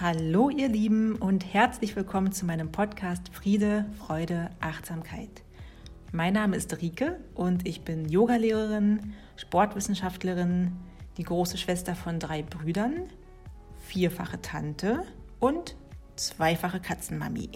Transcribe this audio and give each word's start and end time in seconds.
Hallo 0.00 0.48
ihr 0.48 0.68
Lieben 0.68 1.16
und 1.16 1.52
herzlich 1.52 1.96
willkommen 1.96 2.30
zu 2.30 2.46
meinem 2.46 2.70
Podcast 2.70 3.30
Friede, 3.32 3.84
Freude, 3.98 4.48
Achtsamkeit. 4.60 5.42
Mein 6.12 6.34
Name 6.34 6.54
ist 6.54 6.80
Rike 6.80 7.18
und 7.34 7.66
ich 7.66 7.80
bin 7.80 8.08
Yogalehrerin, 8.08 9.14
Sportwissenschaftlerin, 9.34 10.70
die 11.16 11.24
große 11.24 11.58
Schwester 11.58 11.96
von 11.96 12.20
drei 12.20 12.44
Brüdern, 12.44 13.08
vierfache 13.80 14.40
Tante 14.40 15.02
und 15.40 15.74
zweifache 16.14 16.78
Katzenmami. 16.78 17.50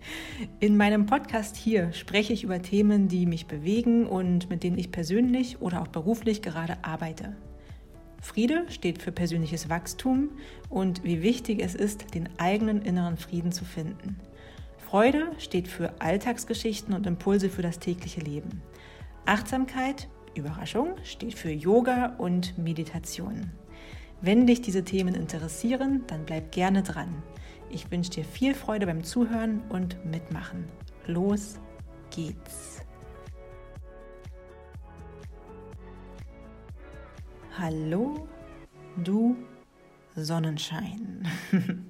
In 0.60 0.78
meinem 0.78 1.04
Podcast 1.04 1.56
hier 1.56 1.92
spreche 1.92 2.32
ich 2.32 2.42
über 2.42 2.62
Themen, 2.62 3.08
die 3.08 3.26
mich 3.26 3.48
bewegen 3.48 4.06
und 4.06 4.48
mit 4.48 4.62
denen 4.62 4.78
ich 4.78 4.92
persönlich 4.92 5.60
oder 5.60 5.82
auch 5.82 5.88
beruflich 5.88 6.40
gerade 6.40 6.82
arbeite. 6.82 7.36
Friede 8.22 8.64
steht 8.70 9.02
für 9.02 9.12
persönliches 9.12 9.68
Wachstum 9.68 10.30
und 10.70 11.02
wie 11.02 11.22
wichtig 11.22 11.60
es 11.60 11.74
ist, 11.74 12.14
den 12.14 12.28
eigenen 12.38 12.80
inneren 12.80 13.16
Frieden 13.16 13.50
zu 13.50 13.64
finden. 13.64 14.16
Freude 14.78 15.32
steht 15.38 15.66
für 15.66 16.00
Alltagsgeschichten 16.00 16.94
und 16.94 17.06
Impulse 17.06 17.50
für 17.50 17.62
das 17.62 17.80
tägliche 17.80 18.20
Leben. 18.20 18.62
Achtsamkeit, 19.26 20.08
Überraschung, 20.34 20.94
steht 21.02 21.34
für 21.34 21.50
Yoga 21.50 22.14
und 22.18 22.56
Meditation. 22.56 23.50
Wenn 24.20 24.46
dich 24.46 24.62
diese 24.62 24.84
Themen 24.84 25.16
interessieren, 25.16 26.04
dann 26.06 26.24
bleib 26.24 26.52
gerne 26.52 26.84
dran. 26.84 27.22
Ich 27.70 27.90
wünsche 27.90 28.10
dir 28.10 28.24
viel 28.24 28.54
Freude 28.54 28.86
beim 28.86 29.02
Zuhören 29.02 29.62
und 29.68 29.96
Mitmachen. 30.04 30.66
Los 31.06 31.58
geht's! 32.10 32.71
Hallo, 37.58 38.26
du 38.96 39.36
Sonnenschein. 40.16 41.28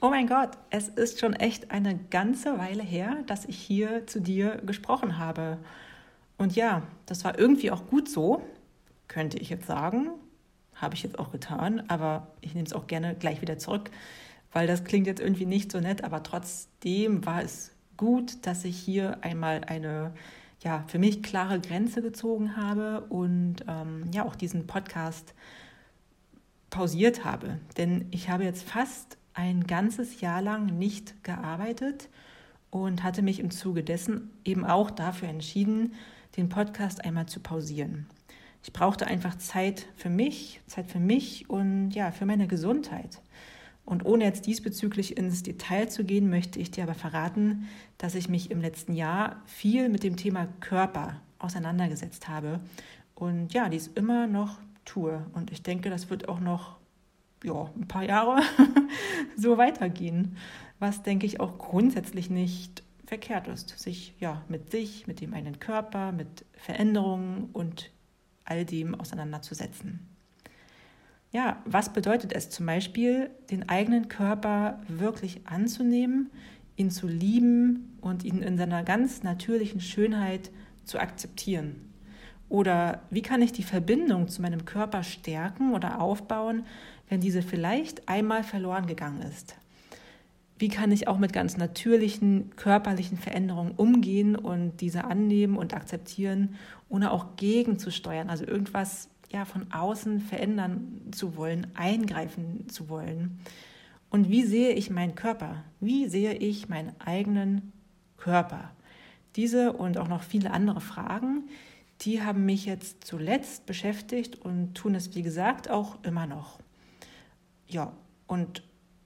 oh 0.00 0.08
mein 0.08 0.28
Gott, 0.28 0.50
es 0.70 0.88
ist 0.88 1.18
schon 1.18 1.32
echt 1.32 1.72
eine 1.72 1.98
ganze 2.10 2.58
Weile 2.58 2.84
her, 2.84 3.24
dass 3.26 3.44
ich 3.44 3.58
hier 3.58 4.06
zu 4.06 4.20
dir 4.20 4.62
gesprochen 4.64 5.18
habe. 5.18 5.58
Und 6.38 6.54
ja, 6.54 6.84
das 7.06 7.24
war 7.24 7.36
irgendwie 7.36 7.72
auch 7.72 7.88
gut 7.88 8.08
so, 8.08 8.44
könnte 9.08 9.36
ich 9.38 9.50
jetzt 9.50 9.66
sagen. 9.66 10.10
Habe 10.76 10.94
ich 10.94 11.02
jetzt 11.02 11.18
auch 11.18 11.32
getan, 11.32 11.82
aber 11.88 12.28
ich 12.40 12.54
nehme 12.54 12.66
es 12.66 12.72
auch 12.72 12.86
gerne 12.86 13.16
gleich 13.16 13.40
wieder 13.40 13.58
zurück, 13.58 13.90
weil 14.52 14.68
das 14.68 14.84
klingt 14.84 15.08
jetzt 15.08 15.20
irgendwie 15.20 15.46
nicht 15.46 15.72
so 15.72 15.80
nett, 15.80 16.04
aber 16.04 16.22
trotzdem 16.22 17.26
war 17.26 17.42
es 17.42 17.72
gut, 17.96 18.46
dass 18.46 18.64
ich 18.64 18.78
hier 18.78 19.18
einmal 19.24 19.64
eine 19.64 20.12
ja, 20.64 20.84
für 20.88 20.98
mich 20.98 21.22
klare 21.22 21.60
Grenze 21.60 22.00
gezogen 22.02 22.56
habe 22.56 23.02
und 23.10 23.56
ähm, 23.68 24.10
ja 24.12 24.24
auch 24.24 24.34
diesen 24.34 24.66
Podcast 24.66 25.34
pausiert 26.70 27.24
habe. 27.24 27.60
Denn 27.76 28.06
ich 28.10 28.30
habe 28.30 28.44
jetzt 28.44 28.64
fast 28.64 29.18
ein 29.34 29.66
ganzes 29.66 30.20
Jahr 30.20 30.40
lang 30.40 30.66
nicht 30.78 31.22
gearbeitet 31.22 32.08
und 32.70 33.02
hatte 33.02 33.22
mich 33.22 33.40
im 33.40 33.50
Zuge 33.50 33.84
dessen 33.84 34.30
eben 34.44 34.64
auch 34.64 34.90
dafür 34.90 35.28
entschieden, 35.28 35.94
den 36.36 36.48
Podcast 36.48 37.04
einmal 37.04 37.26
zu 37.26 37.40
pausieren. 37.40 38.06
Ich 38.62 38.72
brauchte 38.72 39.06
einfach 39.06 39.36
Zeit 39.36 39.86
für 39.94 40.08
mich, 40.08 40.60
Zeit 40.66 40.86
für 40.86 40.98
mich 40.98 41.50
und 41.50 41.90
ja, 41.90 42.10
für 42.10 42.24
meine 42.24 42.48
Gesundheit. 42.48 43.20
Und 43.84 44.06
ohne 44.06 44.24
jetzt 44.24 44.46
diesbezüglich 44.46 45.16
ins 45.16 45.42
Detail 45.42 45.88
zu 45.88 46.04
gehen, 46.04 46.30
möchte 46.30 46.58
ich 46.58 46.70
dir 46.70 46.84
aber 46.84 46.94
verraten, 46.94 47.68
dass 47.98 48.14
ich 48.14 48.28
mich 48.28 48.50
im 48.50 48.60
letzten 48.60 48.94
Jahr 48.94 49.42
viel 49.44 49.88
mit 49.88 50.02
dem 50.02 50.16
Thema 50.16 50.46
Körper 50.60 51.20
auseinandergesetzt 51.38 52.28
habe. 52.28 52.60
Und 53.14 53.52
ja, 53.52 53.68
dies 53.68 53.88
immer 53.88 54.26
noch 54.26 54.58
tue. 54.86 55.26
Und 55.34 55.52
ich 55.52 55.62
denke, 55.62 55.90
das 55.90 56.08
wird 56.08 56.28
auch 56.28 56.40
noch 56.40 56.78
ja, 57.42 57.70
ein 57.76 57.86
paar 57.86 58.04
Jahre 58.04 58.42
so 59.36 59.58
weitergehen, 59.58 60.38
was 60.78 61.02
denke 61.02 61.26
ich 61.26 61.40
auch 61.40 61.58
grundsätzlich 61.58 62.30
nicht 62.30 62.82
verkehrt 63.04 63.48
ist, 63.48 63.78
sich 63.78 64.14
ja 64.18 64.42
mit 64.48 64.70
sich, 64.70 65.06
mit 65.06 65.20
dem 65.20 65.34
eigenen 65.34 65.58
Körper, 65.58 66.10
mit 66.10 66.46
Veränderungen 66.54 67.50
und 67.52 67.90
all 68.44 68.64
dem 68.64 68.94
auseinanderzusetzen 68.94 70.13
ja, 71.34 71.60
was 71.64 71.92
bedeutet 71.92 72.32
es 72.32 72.48
zum 72.48 72.64
Beispiel, 72.64 73.28
den 73.50 73.68
eigenen 73.68 74.08
Körper 74.08 74.80
wirklich 74.86 75.40
anzunehmen, 75.48 76.30
ihn 76.76 76.92
zu 76.92 77.08
lieben 77.08 77.98
und 78.00 78.22
ihn 78.22 78.40
in 78.40 78.56
seiner 78.56 78.84
ganz 78.84 79.24
natürlichen 79.24 79.80
Schönheit 79.80 80.52
zu 80.84 81.00
akzeptieren? 81.00 81.92
Oder 82.48 83.02
wie 83.10 83.22
kann 83.22 83.42
ich 83.42 83.50
die 83.50 83.64
Verbindung 83.64 84.28
zu 84.28 84.42
meinem 84.42 84.64
Körper 84.64 85.02
stärken 85.02 85.74
oder 85.74 86.00
aufbauen, 86.00 86.64
wenn 87.08 87.20
diese 87.20 87.42
vielleicht 87.42 88.08
einmal 88.08 88.44
verloren 88.44 88.86
gegangen 88.86 89.22
ist? 89.22 89.56
Wie 90.56 90.68
kann 90.68 90.92
ich 90.92 91.08
auch 91.08 91.18
mit 91.18 91.32
ganz 91.32 91.56
natürlichen 91.56 92.54
körperlichen 92.54 93.18
Veränderungen 93.18 93.72
umgehen 93.72 94.36
und 94.36 94.80
diese 94.80 95.02
annehmen 95.02 95.56
und 95.56 95.74
akzeptieren, 95.74 96.54
ohne 96.88 97.10
auch 97.10 97.34
gegenzusteuern, 97.34 98.30
also 98.30 98.46
irgendwas 98.46 99.08
ja, 99.34 99.44
von 99.44 99.72
außen 99.72 100.20
verändern 100.20 101.02
zu 101.10 101.36
wollen, 101.36 101.66
eingreifen 101.74 102.68
zu 102.68 102.88
wollen. 102.88 103.40
Und 104.08 104.30
wie 104.30 104.44
sehe 104.44 104.70
ich 104.70 104.90
meinen 104.90 105.16
Körper? 105.16 105.64
Wie 105.80 106.06
sehe 106.06 106.34
ich 106.34 106.68
meinen 106.68 106.92
eigenen 107.00 107.72
Körper? 108.16 108.70
Diese 109.34 109.72
und 109.72 109.98
auch 109.98 110.06
noch 110.06 110.22
viele 110.22 110.52
andere 110.52 110.80
Fragen, 110.80 111.48
die 112.02 112.22
haben 112.22 112.46
mich 112.46 112.64
jetzt 112.64 113.04
zuletzt 113.04 113.66
beschäftigt 113.66 114.40
und 114.40 114.74
tun 114.74 114.94
es, 114.94 115.16
wie 115.16 115.22
gesagt, 115.22 115.68
auch 115.68 115.98
immer 116.04 116.26
noch. 116.26 116.60
Ja, 117.66 117.92
und 118.28 118.62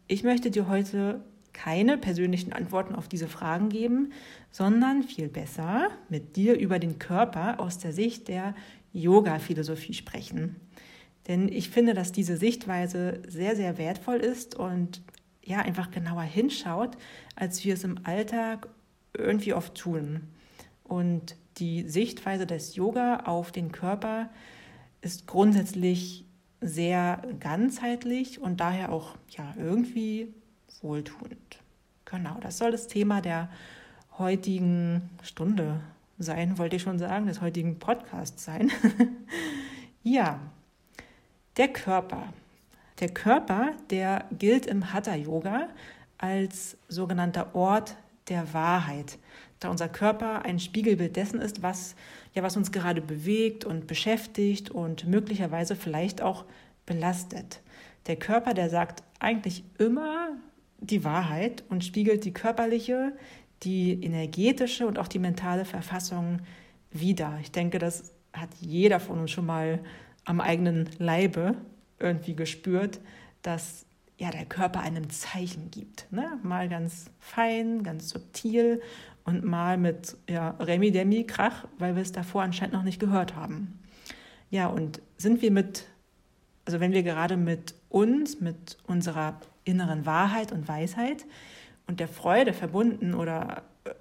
ich 0.09 0.25
möchte 0.25 0.51
dir 0.51 0.69
heute 0.69 1.25
keine 1.55 1.99
persönlichen 1.99 2.53
Antworten 2.53 2.95
auf 2.95 3.09
diese 3.09 3.29
Fragen 3.29 3.69
geben, 3.69 4.13
sondern 4.51 5.03
viel 5.03 5.29
besser 5.29 5.89
mit 6.09 6.37
dir 6.37 6.59
über 6.59 6.79
den 6.79 6.99
Körper 6.99 7.61
aus 7.61 7.79
der 7.79 7.93
Sicht 7.93 8.29
der 8.29 8.55
Yoga-Philosophie 8.99 9.95
sprechen. 9.95 10.57
Denn 11.27 11.49
ich 11.49 11.69
finde, 11.71 11.95
dass 11.95 12.13
diese 12.13 12.37
Sichtweise 12.37 13.23
sehr, 13.27 13.55
sehr 13.55 13.79
wertvoll 13.79 14.17
ist 14.17 14.55
und 14.55 15.03
ja, 15.45 15.61
einfach 15.61 15.91
genauer 15.91 16.23
hinschaut, 16.23 16.97
als 17.37 17.65
wir 17.65 17.75
es 17.75 17.85
im 17.85 18.01
Alltag 18.05 18.69
irgendwie 19.15 19.55
oft 19.55 19.75
tun. 19.75 20.23
Und 20.85 21.37
die 21.59 21.89
Sichtweise 21.89 22.47
des 22.47 22.77
Yoga 22.77 23.21
auf 23.25 23.53
den 23.53 23.73
Körper 23.73 24.31
ist 25.01 25.27
grundsätzlich 25.27 26.25
sehr 26.61 27.23
ganzheitlich 27.41 28.41
und 28.41 28.61
daher 28.61 28.91
auch 28.93 29.17
ja 29.31 29.55
irgendwie 29.57 30.35
wohltuend. 30.83 31.61
Genau, 32.05 32.39
das 32.41 32.59
soll 32.59 32.73
das 32.73 32.89
Thema 32.89 33.21
der 33.21 33.51
heutigen 34.19 35.11
Stunde 35.23 35.81
sein, 36.19 36.59
wollte 36.59 36.77
ich 36.77 36.83
schon 36.83 36.99
sagen, 36.99 37.27
des 37.27 37.41
heutigen 37.41 37.79
Podcasts 37.79 38.45
sein. 38.45 38.71
ja, 40.03 40.41
der 41.57 41.69
Körper. 41.69 42.33
Der 43.01 43.09
Körper, 43.09 43.73
der 43.91 44.25
gilt 44.37 44.67
im 44.67 44.93
Hatha 44.93 45.15
Yoga 45.15 45.69
als 46.19 46.77
sogenannter 46.89 47.55
Ort 47.55 47.97
der 48.29 48.53
Wahrheit, 48.53 49.19
da 49.61 49.71
unser 49.71 49.89
Körper 49.89 50.45
ein 50.45 50.61
Spiegelbild 50.61 51.17
dessen 51.17 51.41
ist, 51.41 51.63
was 51.63 51.95
ja 52.35 52.43
was 52.43 52.57
uns 52.57 52.71
gerade 52.71 53.01
bewegt 53.01 53.65
und 53.65 53.87
beschäftigt 53.87 54.71
und 54.71 55.07
möglicherweise 55.07 55.75
vielleicht 55.75 56.23
auch 56.23 56.45
belastet. 56.87 57.61
Der 58.07 58.17
Körper, 58.17 58.55
der 58.55 58.71
sagt 58.71 59.03
eigentlich 59.19 59.65
immer 59.79 60.31
die 60.81 61.03
Wahrheit 61.03 61.65
und 61.69 61.85
spiegelt 61.85 62.25
die 62.25 62.33
körperliche, 62.33 63.13
die 63.63 64.03
energetische 64.03 64.87
und 64.87 64.99
auch 64.99 65.09
die 65.09 65.19
mentale 65.19 65.65
Verfassung 65.65 66.41
wider. 66.91 67.39
Ich 67.41 67.53
denke, 67.53 67.79
das 67.79 68.13
hat 68.33 68.51
jeder 68.61 69.01
von 69.01 69.19
uns 69.21 69.31
schon 69.31 69.47
mal 69.47 69.81
am 70.25 70.41
eigenen 70.41 70.89
Leibe 70.99 71.57
irgendwie 71.99 72.35
gespürt, 72.35 73.01
dass 73.43 73.87
ja 74.19 74.31
der 74.31 74.45
Körper 74.45 74.81
einem 74.81 75.11
Zeichen 75.11 75.71
gibt. 75.71 76.07
Ne? 76.11 76.39
Mal 76.43 76.69
ganz 76.69 77.11
fein, 77.21 77.83
ganz 77.83 78.11
subtil 78.11 78.83
und 79.25 79.45
mal 79.45 79.77
mit 79.77 80.17
ja, 80.29 80.51
Remi 80.59 80.91
Demi 80.91 81.25
Krach, 81.25 81.67
weil 81.79 81.95
wir 81.95 82.03
es 82.03 82.13
davor 82.13 82.43
anscheinend 82.43 82.75
noch 82.75 82.83
nicht 82.83 83.01
gehört 83.01 83.37
haben. 83.37 83.79
Ja, 84.51 84.67
und 84.69 85.01
sind 85.19 85.43
wir 85.43 85.51
mit, 85.51 85.85
also 86.65 86.81
wenn 86.81 86.93
wir 86.93 87.03
gerade 87.03 87.37
mit 87.37 87.75
uns, 87.89 88.41
mit 88.41 88.79
unserer 88.87 89.41
inneren 89.65 90.07
Wahrheit 90.07 90.53
und 90.53 90.67
Weisheit 90.67 91.27
und 91.89 91.99
der 91.99 92.07
Freude 92.07 92.53
verbunden 92.53 93.15
oder 93.15 93.65
äh, 93.85 93.93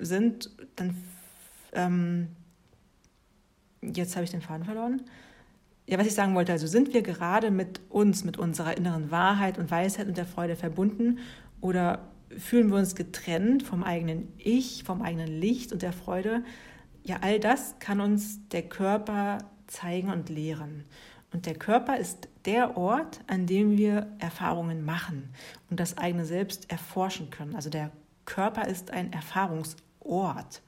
sind, 0.00 0.50
dann 0.76 0.94
ähm, 1.72 2.28
jetzt 3.82 4.14
habe 4.14 4.24
ich 4.24 4.30
den 4.30 4.42
Faden 4.42 4.64
verloren. 4.64 5.02
Ja, 5.86 5.98
was 5.98 6.06
ich 6.06 6.14
sagen 6.14 6.36
wollte, 6.36 6.52
also 6.52 6.68
sind 6.68 6.94
wir 6.94 7.02
gerade 7.02 7.50
mit 7.50 7.80
uns, 7.88 8.22
mit 8.22 8.38
unserer 8.38 8.76
inneren 8.76 9.10
Wahrheit 9.10 9.58
und 9.58 9.70
Weisheit 9.70 10.06
und 10.06 10.16
der 10.16 10.26
Freude 10.26 10.54
verbunden 10.54 11.18
oder 11.60 12.10
fühlen 12.38 12.70
wir 12.70 12.76
uns 12.76 12.94
getrennt 12.94 13.64
vom 13.64 13.82
eigenen 13.82 14.28
Ich, 14.38 14.84
vom 14.84 15.02
eigenen 15.02 15.26
Licht 15.26 15.72
und 15.72 15.82
der 15.82 15.92
Freude? 15.92 16.44
Ja, 17.02 17.18
all 17.22 17.40
das 17.40 17.76
kann 17.80 18.00
uns 18.00 18.46
der 18.50 18.62
Körper 18.62 19.38
zeigen 19.66 20.10
und 20.10 20.28
lehren. 20.28 20.84
Und 21.32 21.46
der 21.46 21.54
Körper 21.54 21.96
ist 21.96 22.28
der 22.44 22.76
Ort, 22.76 23.20
an 23.26 23.46
dem 23.46 23.76
wir 23.76 24.08
Erfahrungen 24.18 24.84
machen 24.84 25.30
und 25.70 25.78
das 25.78 25.96
eigene 25.96 26.24
Selbst 26.24 26.70
erforschen 26.70 27.30
können. 27.30 27.54
Also 27.54 27.70
der 27.70 27.92
Körper 28.24 28.66
ist 28.66 28.90
ein 28.90 29.12
Erfahrungsort. 29.12 30.62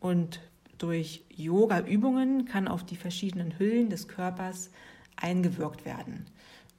Und 0.00 0.40
durch 0.78 1.24
Yoga-Übungen 1.28 2.44
kann 2.46 2.68
auf 2.68 2.84
die 2.84 2.96
verschiedenen 2.96 3.58
Hüllen 3.58 3.90
des 3.90 4.08
Körpers 4.08 4.70
eingewirkt 5.16 5.84
werden. 5.84 6.26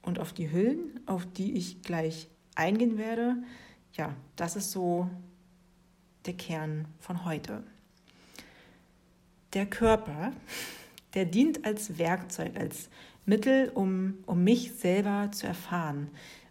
Und 0.02 0.18
auf 0.18 0.32
die 0.32 0.50
Hüllen, 0.50 1.00
auf 1.06 1.26
die 1.26 1.52
ich 1.52 1.82
gleich 1.82 2.28
eingehen 2.54 2.96
werde, 2.98 3.36
ja, 3.94 4.14
das 4.36 4.56
ist 4.56 4.70
so 4.70 5.08
der 6.26 6.34
Kern 6.34 6.86
von 6.98 7.24
heute. 7.24 7.62
Der 9.52 9.66
Körper, 9.66 10.32
der 11.14 11.26
dient 11.26 11.64
als 11.64 11.98
Werkzeug, 11.98 12.56
als 12.58 12.88
Mittel, 13.30 13.70
um, 13.74 14.18
um 14.26 14.42
mich 14.42 14.72
selber 14.72 15.30
zu 15.30 15.46
erfahren. 15.46 16.08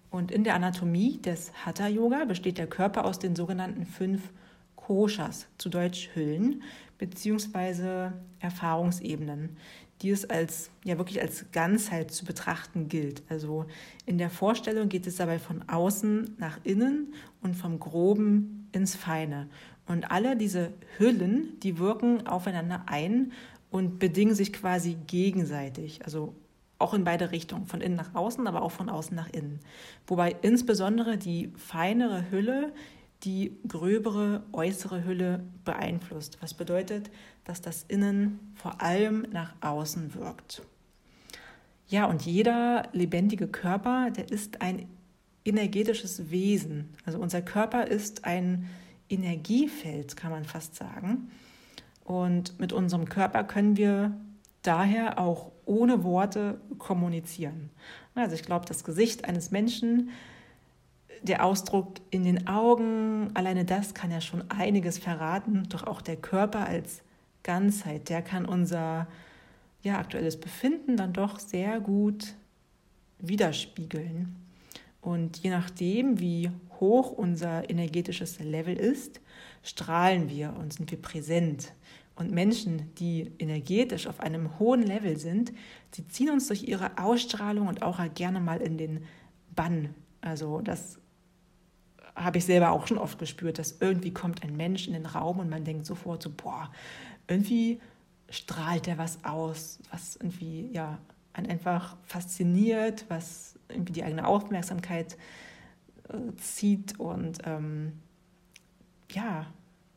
Und 0.10 0.32
in 0.32 0.44
der 0.44 0.56
Anatomie 0.56 1.20
des 1.22 1.52
Hatha 1.66 1.88
Yoga 1.88 2.24
besteht 2.24 2.58
der 2.58 2.68
Körper 2.68 3.06
aus 3.06 3.20
den 3.20 3.36
sogenannten 3.36 3.86
fünf 3.86 4.32
Koshas, 4.78 5.48
zu 5.58 5.70
Deutsch 5.70 6.10
Hüllen, 6.16 6.64
beziehungsweise 6.98 8.14
Erfahrungsebenen, 8.40 9.58
die 10.02 10.10
es 10.10 10.28
als 10.28 10.72
ja 10.86 10.98
wirklich 10.98 11.22
als 11.22 11.52
Ganzheit 11.52 12.12
zu 12.12 12.26
betrachten 12.26 12.88
gilt. 12.88 13.24
Also 13.30 13.66
in 14.06 14.18
der 14.18 14.30
Vorstellung 14.30 14.88
geht 14.88 15.06
es 15.06 15.18
dabei 15.18 15.38
von 15.38 15.68
außen 15.68 16.38
nach 16.38 16.60
innen 16.64 17.14
und 17.42 17.56
vom 17.56 17.80
Groben 17.80 18.70
ins 18.72 18.96
Feine. 18.96 19.50
Und 19.86 20.12
alle 20.12 20.38
diese 20.38 20.72
Hüllen, 20.98 21.60
die 21.60 21.78
wirken 21.78 22.26
aufeinander 22.26 22.84
ein 22.88 23.34
und 23.70 24.00
bedingen 24.00 24.34
sich 24.34 24.54
quasi 24.54 24.96
gegenseitig. 25.08 26.06
Also 26.06 26.34
auch 26.80 26.94
in 26.94 27.04
beide 27.04 27.32
Richtungen, 27.32 27.68
von 27.68 27.82
innen 27.82 27.96
nach 27.96 28.16
außen, 28.16 28.48
aber 28.48 28.62
auch 28.62 28.72
von 28.72 28.90
außen 28.90 29.16
nach 29.16 29.30
innen. 29.30 29.60
Wobei 30.08 30.36
insbesondere 30.42 31.18
die 31.18 31.54
feinere 31.58 32.32
Hülle 32.32 32.74
die 33.24 33.58
gröbere 33.68 34.44
äußere 34.54 35.04
Hülle 35.04 35.44
beeinflusst, 35.66 36.38
was 36.42 36.54
bedeutet, 36.54 37.12
dass 37.44 37.62
das 37.62 37.84
Innen 37.88 38.54
vor 38.56 38.82
allem 38.82 39.28
nach 39.32 39.56
außen 39.62 40.16
wirkt. 40.16 40.62
Ja, 41.88 42.06
und 42.06 42.22
jeder 42.22 42.88
lebendige 42.94 43.48
Körper, 43.48 44.12
der 44.12 44.32
ist 44.32 44.62
ein 44.62 44.88
energetisches 45.44 46.30
Wesen. 46.30 46.94
Also 47.06 47.20
unser 47.20 47.42
Körper 47.42 47.88
ist 47.88 48.26
ein 48.26 48.70
Energiefeld, 49.10 50.16
kann 50.16 50.32
man 50.32 50.46
fast 50.46 50.76
sagen. 50.76 51.32
Und 52.04 52.60
mit 52.60 52.72
unserem 52.72 53.10
Körper 53.10 53.44
können 53.44 53.76
wir 53.76 54.16
daher 54.62 55.20
auch 55.20 55.52
ohne 55.70 56.04
Worte 56.04 56.60
kommunizieren. 56.78 57.70
Also 58.16 58.36
ich 58.36 58.44
glaube, 58.44 58.66
das 58.66 58.84
Gesicht 58.84 59.26
eines 59.26 59.52
Menschen 59.52 60.10
der 61.22 61.46
Ausdruck 61.46 61.96
in 62.10 62.24
den 62.24 62.48
Augen, 62.48 63.30
alleine 63.34 63.66
das 63.66 63.94
kann 63.94 64.12
ja 64.12 64.22
schon 64.22 64.50
einiges 64.50 64.98
verraten, 64.98 65.68
doch 65.70 65.86
auch 65.86 66.02
der 66.02 66.16
Körper 66.16 66.66
als 66.66 67.02
Ganzheit, 67.44 68.10
der 68.10 68.22
kann 68.22 68.46
unser 68.46 69.08
ja, 69.82 69.98
aktuelles 69.98 70.40
Befinden 70.40 70.98
dann 70.98 71.14
doch 71.14 71.40
sehr 71.40 71.80
gut 71.80 72.34
widerspiegeln. 73.20 74.36
Und 75.02 75.38
je 75.38 75.50
nachdem, 75.50 76.20
wie 76.20 76.52
hoch 76.80 77.12
unser 77.12 77.70
energetisches 77.70 78.40
Level 78.40 78.76
ist, 78.76 79.22
strahlen 79.64 80.30
wir 80.30 80.56
und 80.58 80.74
sind 80.74 80.92
wir 80.92 81.02
präsent. 81.02 81.74
Und 82.20 82.32
Menschen, 82.32 82.94
die 82.96 83.32
energetisch 83.40 84.06
auf 84.06 84.20
einem 84.20 84.60
hohen 84.60 84.84
Level 84.84 85.16
sind, 85.16 85.54
sie 85.92 86.06
ziehen 86.10 86.30
uns 86.30 86.50
durch 86.50 86.68
ihre 86.68 86.98
Ausstrahlung 86.98 87.68
und 87.68 87.82
auch 87.82 88.02
gerne 88.14 88.42
mal 88.42 88.60
in 88.62 88.78
den 88.78 89.06
Bann. 89.56 89.96
Also 90.20 90.60
das 90.60 91.00
habe 92.18 92.40
ich 92.40 92.44
selber 92.44 92.72
auch 92.72 92.88
schon 92.88 92.98
oft 92.98 93.20
gespürt, 93.20 93.58
dass 93.58 93.78
irgendwie 93.80 94.12
kommt 94.12 94.44
ein 94.44 94.58
Mensch 94.58 94.86
in 94.86 94.92
den 94.92 95.06
Raum 95.06 95.40
und 95.40 95.50
man 95.50 95.64
denkt 95.64 95.86
sofort 95.86 96.22
so, 96.22 96.30
boah, 96.30 96.70
irgendwie 97.30 97.80
strahlt 98.30 98.88
der 98.88 98.98
was 98.98 99.24
aus, 99.24 99.80
was 99.90 100.18
irgendwie 100.18 100.70
ja 100.74 101.00
einen 101.32 101.50
einfach 101.50 101.96
fasziniert, 102.04 103.06
was 103.08 103.58
irgendwie 103.70 103.94
die 103.94 104.04
eigene 104.04 104.28
Aufmerksamkeit 104.28 105.16
äh, 106.10 106.36
zieht 106.36 107.00
und 107.00 107.38
ähm, 107.46 107.94
ja, 109.12 109.46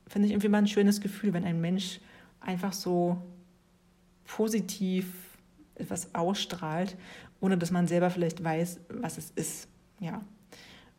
finde 0.06 0.26
ich 0.26 0.32
irgendwie 0.32 0.50
mal 0.50 0.58
ein 0.58 0.68
schönes 0.68 1.00
Gefühl, 1.00 1.32
wenn 1.32 1.44
ein 1.44 1.60
Mensch 1.60 1.98
einfach 2.44 2.72
so 2.72 3.16
positiv 4.24 5.06
etwas 5.74 6.14
ausstrahlt, 6.14 6.96
ohne 7.40 7.58
dass 7.58 7.70
man 7.70 7.86
selber 7.86 8.10
vielleicht 8.10 8.42
weiß, 8.42 8.80
was 8.88 9.18
es 9.18 9.30
ist. 9.32 9.68
Ja. 10.00 10.22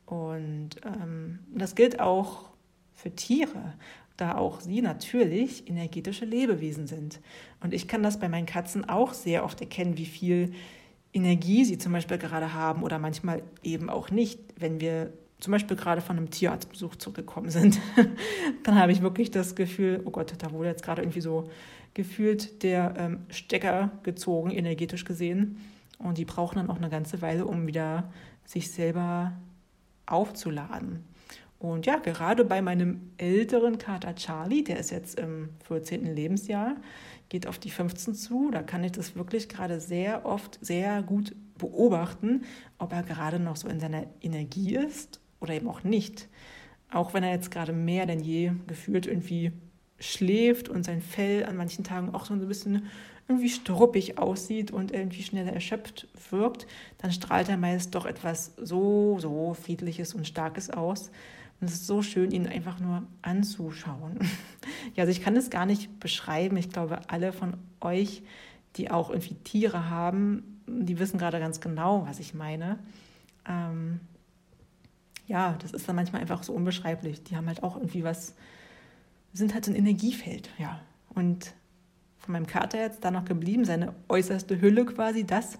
Und 0.05 0.71
ähm, 0.85 1.39
das 1.55 1.75
gilt 1.75 1.99
auch 1.99 2.49
für 2.93 3.15
Tiere, 3.15 3.73
da 4.17 4.35
auch 4.35 4.61
sie 4.61 4.81
natürlich 4.81 5.67
energetische 5.67 6.25
Lebewesen 6.25 6.87
sind. 6.87 7.19
Und 7.61 7.73
ich 7.73 7.87
kann 7.87 8.03
das 8.03 8.19
bei 8.19 8.29
meinen 8.29 8.45
Katzen 8.45 8.87
auch 8.87 9.13
sehr 9.13 9.43
oft 9.43 9.59
erkennen, 9.61 9.97
wie 9.97 10.05
viel 10.05 10.53
Energie 11.13 11.63
sie 11.65 11.77
zum 11.77 11.93
Beispiel 11.93 12.17
gerade 12.17 12.53
haben 12.53 12.83
oder 12.83 12.99
manchmal 12.99 13.43
eben 13.63 13.89
auch 13.89 14.11
nicht. 14.11 14.39
Wenn 14.57 14.81
wir 14.81 15.13
zum 15.43 15.51
Beispiel 15.51 15.75
gerade 15.75 15.99
von 15.99 16.15
einem 16.15 16.29
Tierarztbesuch 16.29 16.95
zurückgekommen 16.95 17.49
sind, 17.49 17.77
dann 18.63 18.79
habe 18.79 18.93
ich 18.93 19.01
wirklich 19.01 19.29
das 19.29 19.55
Gefühl, 19.55 20.01
oh 20.05 20.09
Gott, 20.09 20.33
da 20.37 20.51
wurde 20.51 20.69
jetzt 20.69 20.83
gerade 20.83 21.01
irgendwie 21.01 21.19
so 21.19 21.49
gefühlt 21.93 22.63
der 22.63 22.93
ähm, 22.97 23.25
Stecker 23.29 23.91
gezogen, 24.03 24.51
energetisch 24.51 25.03
gesehen. 25.03 25.57
Und 25.97 26.17
die 26.17 26.23
brauchen 26.23 26.55
dann 26.55 26.69
auch 26.69 26.77
eine 26.77 26.89
ganze 26.89 27.21
Weile, 27.21 27.45
um 27.45 27.67
wieder 27.67 28.09
sich 28.45 28.71
selber 28.71 29.33
aufzuladen. 30.05 31.03
Und 31.59 31.85
ja, 31.85 31.97
gerade 31.97 32.45
bei 32.45 32.61
meinem 32.61 33.11
älteren 33.17 33.77
Kater 33.77 34.15
Charlie, 34.15 34.63
der 34.63 34.79
ist 34.79 34.91
jetzt 34.91 35.19
im 35.19 35.49
14. 35.67 36.15
Lebensjahr, 36.15 36.77
geht 37.27 37.47
auf 37.47 37.59
die 37.59 37.69
15 37.69 38.15
zu, 38.15 38.49
da 38.49 38.63
kann 38.63 38.85
ich 38.85 38.93
das 38.93 39.17
wirklich 39.17 39.49
gerade 39.49 39.81
sehr 39.81 40.25
oft 40.25 40.57
sehr 40.61 41.03
gut 41.03 41.35
beobachten, 41.57 42.43
ob 42.77 42.93
er 42.93 43.03
gerade 43.03 43.39
noch 43.39 43.57
so 43.57 43.67
in 43.67 43.81
seiner 43.81 44.05
Energie 44.21 44.75
ist 44.75 45.19
oder 45.43 45.53
eben 45.53 45.67
auch 45.67 45.83
nicht. 45.83 46.27
Auch 46.91 47.13
wenn 47.13 47.23
er 47.23 47.31
jetzt 47.31 47.51
gerade 47.51 47.73
mehr 47.73 48.05
denn 48.05 48.21
je 48.21 48.53
gefühlt 48.67 49.05
irgendwie 49.05 49.51
schläft 49.99 50.69
und 50.69 50.83
sein 50.83 51.01
Fell 51.01 51.45
an 51.45 51.55
manchen 51.55 51.83
Tagen 51.83 52.13
auch 52.13 52.25
so 52.25 52.33
ein 52.33 52.47
bisschen 52.47 52.87
irgendwie 53.27 53.49
struppig 53.49 54.17
aussieht 54.17 54.71
und 54.71 54.91
irgendwie 54.91 55.23
schneller 55.23 55.53
erschöpft 55.53 56.07
wirkt, 56.29 56.67
dann 56.97 57.11
strahlt 57.11 57.49
er 57.49 57.57
meist 57.57 57.95
doch 57.95 58.05
etwas 58.05 58.53
so, 58.57 59.17
so 59.19 59.53
Friedliches 59.53 60.13
und 60.13 60.27
Starkes 60.27 60.69
aus. 60.69 61.09
Und 61.61 61.67
es 61.69 61.75
ist 61.75 61.87
so 61.87 62.01
schön, 62.01 62.31
ihn 62.31 62.47
einfach 62.47 62.79
nur 62.79 63.03
anzuschauen. 63.21 64.19
ja, 64.95 65.03
also 65.03 65.11
ich 65.11 65.21
kann 65.21 65.37
es 65.37 65.49
gar 65.49 65.65
nicht 65.65 65.99
beschreiben. 65.99 66.57
Ich 66.57 66.69
glaube, 66.69 67.09
alle 67.09 67.31
von 67.31 67.53
euch, 67.79 68.23
die 68.75 68.91
auch 68.91 69.09
irgendwie 69.09 69.35
Tiere 69.35 69.89
haben, 69.89 70.61
die 70.67 70.99
wissen 70.99 71.17
gerade 71.17 71.39
ganz 71.39 71.61
genau, 71.61 72.05
was 72.05 72.19
ich 72.19 72.33
meine. 72.33 72.79
Ähm, 73.47 74.01
ja, 75.25 75.55
das 75.61 75.71
ist 75.71 75.87
dann 75.87 75.95
manchmal 75.95 76.21
einfach 76.21 76.43
so 76.43 76.53
unbeschreiblich. 76.53 77.23
Die 77.23 77.35
haben 77.35 77.47
halt 77.47 77.63
auch 77.63 77.75
irgendwie 77.75 78.03
was, 78.03 78.35
sind 79.33 79.53
halt 79.53 79.65
so 79.65 79.71
ein 79.71 79.77
Energiefeld, 79.77 80.49
ja. 80.57 80.81
Und 81.13 81.53
von 82.17 82.33
meinem 82.33 82.47
Kater 82.47 82.79
jetzt 82.79 83.03
da 83.03 83.11
noch 83.11 83.25
geblieben, 83.25 83.65
seine 83.65 83.93
äußerste 84.07 84.61
Hülle 84.61 84.85
quasi, 84.85 85.25
das, 85.25 85.59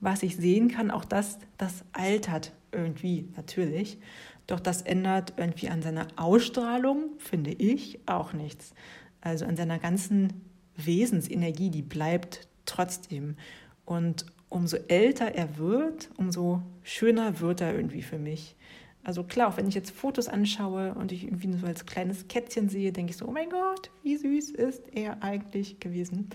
was 0.00 0.22
ich 0.22 0.36
sehen 0.36 0.68
kann, 0.68 0.90
auch 0.90 1.04
das, 1.04 1.38
das 1.58 1.84
altert 1.92 2.52
irgendwie 2.72 3.28
natürlich. 3.36 3.98
Doch 4.46 4.60
das 4.60 4.82
ändert 4.82 5.34
irgendwie 5.36 5.68
an 5.68 5.82
seiner 5.82 6.08
Ausstrahlung, 6.16 7.10
finde 7.18 7.52
ich, 7.52 8.00
auch 8.06 8.32
nichts. 8.32 8.74
Also 9.20 9.44
an 9.44 9.56
seiner 9.56 9.78
ganzen 9.78 10.32
Wesensenergie, 10.76 11.70
die 11.70 11.82
bleibt 11.82 12.48
trotzdem. 12.66 13.36
Und 13.84 14.26
umso 14.48 14.76
älter 14.88 15.34
er 15.34 15.56
wird, 15.56 16.10
umso 16.16 16.62
schöner 16.82 17.40
wird 17.40 17.60
er 17.60 17.74
irgendwie 17.74 18.02
für 18.02 18.18
mich. 18.18 18.56
Also 19.02 19.24
klar, 19.24 19.48
auch 19.48 19.56
wenn 19.56 19.66
ich 19.66 19.74
jetzt 19.74 19.90
Fotos 19.90 20.28
anschaue 20.28 20.94
und 20.94 21.10
ich 21.10 21.24
irgendwie 21.24 21.52
so 21.52 21.66
als 21.66 21.86
kleines 21.86 22.28
Kätzchen 22.28 22.68
sehe, 22.68 22.92
denke 22.92 23.10
ich 23.10 23.16
so, 23.16 23.26
oh 23.26 23.30
mein 23.30 23.48
Gott, 23.48 23.90
wie 24.02 24.16
süß 24.16 24.50
ist 24.50 24.82
er 24.92 25.22
eigentlich 25.22 25.80
gewesen. 25.80 26.28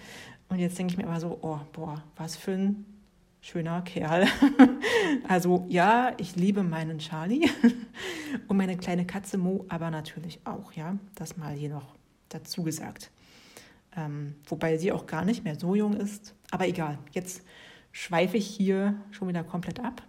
Und 0.49 0.59
jetzt 0.59 0.77
denke 0.77 0.93
ich 0.93 0.97
mir 0.97 1.07
aber 1.07 1.19
so, 1.19 1.37
oh, 1.41 1.59
boah, 1.73 2.03
was 2.15 2.35
für 2.35 2.53
ein 2.53 2.85
schöner 3.41 3.83
Kerl. 3.83 4.27
also 5.27 5.65
ja, 5.69 6.13
ich 6.17 6.35
liebe 6.35 6.63
meinen 6.63 6.97
Charlie 6.97 7.47
und 8.47 8.57
meine 8.57 8.77
kleine 8.77 9.05
Katze 9.05 9.37
Mo, 9.37 9.65
aber 9.69 9.91
natürlich 9.91 10.39
auch, 10.45 10.73
ja, 10.73 10.97
das 11.13 11.37
mal 11.37 11.53
hier 11.53 11.69
noch 11.69 11.95
dazu 12.29 12.63
gesagt. 12.63 13.11
Ähm, 13.95 14.35
wobei 14.47 14.77
sie 14.77 14.91
auch 14.91 15.05
gar 15.05 15.23
nicht 15.23 15.43
mehr 15.43 15.59
so 15.59 15.75
jung 15.75 15.93
ist. 15.93 16.33
Aber 16.49 16.67
egal, 16.67 16.97
jetzt 17.11 17.43
schweife 17.91 18.37
ich 18.37 18.47
hier 18.47 18.95
schon 19.11 19.27
wieder 19.27 19.43
komplett 19.43 19.79
ab. 19.79 20.01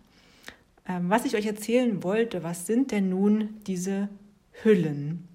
Ähm, 0.88 1.10
was 1.10 1.24
ich 1.24 1.34
euch 1.36 1.46
erzählen 1.46 2.02
wollte, 2.02 2.42
was 2.42 2.66
sind 2.66 2.92
denn 2.92 3.08
nun 3.08 3.60
diese 3.66 4.08
Hüllen? 4.62 5.28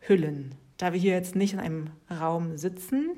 Hüllen. 0.00 0.54
Da 0.76 0.92
wir 0.92 1.00
hier 1.00 1.12
jetzt 1.12 1.34
nicht 1.34 1.54
in 1.54 1.60
einem 1.60 1.90
Raum 2.10 2.56
sitzen, 2.56 3.10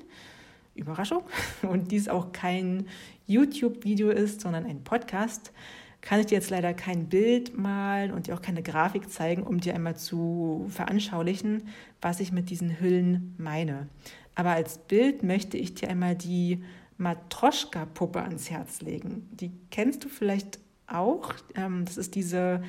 Überraschung, 0.74 1.22
und 1.62 1.92
dies 1.92 2.08
auch 2.08 2.32
kein 2.32 2.86
YouTube-Video 3.26 4.10
ist, 4.10 4.40
sondern 4.40 4.64
ein 4.64 4.82
Podcast, 4.82 5.52
kann 6.00 6.20
ich 6.20 6.26
dir 6.26 6.36
jetzt 6.36 6.48
leider 6.48 6.72
kein 6.72 7.08
Bild 7.08 7.58
malen 7.58 8.12
und 8.12 8.26
dir 8.26 8.34
auch 8.34 8.40
keine 8.40 8.62
Grafik 8.62 9.10
zeigen, 9.10 9.42
um 9.42 9.60
dir 9.60 9.74
einmal 9.74 9.96
zu 9.96 10.66
veranschaulichen, 10.70 11.68
was 12.00 12.20
ich 12.20 12.32
mit 12.32 12.48
diesen 12.48 12.80
Hüllen 12.80 13.34
meine. 13.36 13.88
Aber 14.34 14.52
als 14.52 14.78
Bild 14.78 15.22
möchte 15.22 15.58
ich 15.58 15.74
dir 15.74 15.90
einmal 15.90 16.16
die 16.16 16.64
Matroschka-Puppe 16.96 18.22
ans 18.22 18.50
Herz 18.50 18.80
legen. 18.80 19.28
Die 19.32 19.52
kennst 19.70 20.04
du 20.04 20.08
vielleicht 20.08 20.58
auch. 20.90 21.34
Ähm, 21.54 21.84
das 21.84 21.96
ist 21.96 22.14
diese 22.14 22.62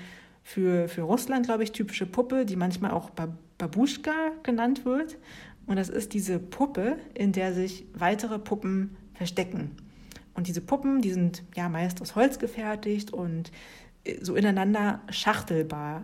für, 0.44 0.88
für 0.88 1.02
Russland, 1.02 1.46
glaube 1.46 1.64
ich, 1.64 1.72
typische 1.72 2.06
Puppe, 2.06 2.46
die 2.46 2.56
manchmal 2.56 2.92
auch 2.92 3.12
Babuschka 3.58 4.32
genannt 4.44 4.86
wird. 4.86 5.18
Und 5.68 5.76
das 5.76 5.90
ist 5.90 6.14
diese 6.14 6.40
Puppe, 6.40 6.98
in 7.14 7.32
der 7.32 7.54
sich 7.54 7.86
weitere 7.94 8.40
Puppen 8.40 8.98
verstecken. 9.14 9.72
Und 10.34 10.48
diese 10.48 10.62
Puppen, 10.62 11.02
die 11.02 11.12
sind 11.12 11.44
ja 11.56 11.70
meist 11.70 12.02
aus 12.02 12.16
Holz 12.16 12.40
gefertigt 12.40 13.12
und 13.14 13.52
äh, 14.04 14.18
so 14.24 14.36
ineinander 14.36 15.02
schachtelbar. 15.10 16.04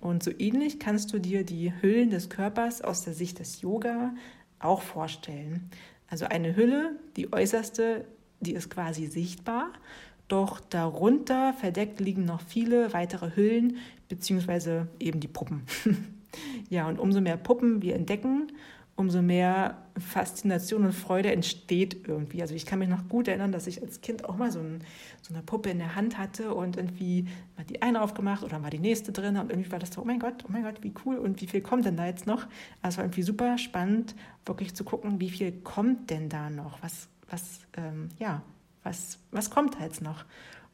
Und 0.00 0.22
so 0.22 0.30
ähnlich 0.38 0.78
kannst 0.78 1.12
du 1.12 1.18
dir 1.18 1.44
die 1.44 1.72
Hüllen 1.80 2.10
des 2.10 2.28
Körpers 2.28 2.82
aus 2.82 3.02
der 3.02 3.14
Sicht 3.14 3.38
des 3.38 3.62
Yoga 3.62 4.14
auch 4.58 4.82
vorstellen. 4.82 5.70
Also 6.08 6.26
eine 6.26 6.56
Hülle, 6.56 6.98
die 7.16 7.32
äußerste, 7.32 8.04
die 8.40 8.52
ist 8.52 8.70
quasi 8.70 9.06
sichtbar, 9.06 9.72
doch 10.28 10.60
darunter 10.60 11.52
verdeckt 11.54 12.00
liegen 12.00 12.24
noch 12.24 12.40
viele 12.40 12.92
weitere 12.92 13.36
Hüllen, 13.36 13.76
beziehungsweise 14.08 14.88
eben 14.98 15.20
die 15.20 15.28
Puppen. 15.28 15.62
ja, 16.70 16.88
und 16.88 16.98
umso 16.98 17.20
mehr 17.20 17.36
Puppen 17.36 17.82
wir 17.82 17.94
entdecken, 17.94 18.48
umso 18.96 19.22
mehr 19.22 19.78
Faszination 19.98 20.84
und 20.84 20.92
Freude 20.92 21.32
entsteht 21.32 22.06
irgendwie. 22.06 22.42
Also 22.42 22.54
ich 22.54 22.64
kann 22.64 22.78
mich 22.78 22.88
noch 22.88 23.08
gut 23.08 23.28
erinnern, 23.28 23.52
dass 23.52 23.66
ich 23.66 23.82
als 23.82 24.00
Kind 24.00 24.24
auch 24.24 24.36
mal 24.36 24.52
so, 24.52 24.60
ein, 24.60 24.82
so 25.20 25.34
eine 25.34 25.42
Puppe 25.42 25.70
in 25.70 25.78
der 25.78 25.96
Hand 25.96 26.16
hatte 26.16 26.54
und 26.54 26.76
irgendwie 26.76 27.26
mal 27.56 27.64
die 27.64 27.82
eine 27.82 28.02
aufgemacht 28.02 28.44
oder 28.44 28.58
mal 28.58 28.70
die 28.70 28.78
nächste 28.78 29.10
drin 29.12 29.36
und 29.36 29.50
irgendwie 29.50 29.72
war 29.72 29.78
das 29.78 29.92
so, 29.92 30.02
oh 30.02 30.04
mein 30.04 30.20
Gott, 30.20 30.44
oh 30.46 30.52
mein 30.52 30.62
Gott, 30.62 30.82
wie 30.82 30.92
cool 31.04 31.16
und 31.16 31.40
wie 31.40 31.46
viel 31.46 31.60
kommt 31.60 31.84
denn 31.84 31.96
da 31.96 32.06
jetzt 32.06 32.26
noch? 32.26 32.46
Also 32.82 33.00
irgendwie 33.00 33.22
super 33.22 33.58
spannend, 33.58 34.14
wirklich 34.46 34.74
zu 34.74 34.84
gucken, 34.84 35.20
wie 35.20 35.30
viel 35.30 35.52
kommt 35.52 36.10
denn 36.10 36.28
da 36.28 36.50
noch? 36.50 36.80
Was, 36.82 37.08
was, 37.28 37.60
ähm, 37.76 38.10
ja, 38.18 38.42
was, 38.84 39.18
was 39.32 39.50
kommt 39.50 39.74
da 39.74 39.80
jetzt 39.80 40.02
noch? 40.02 40.24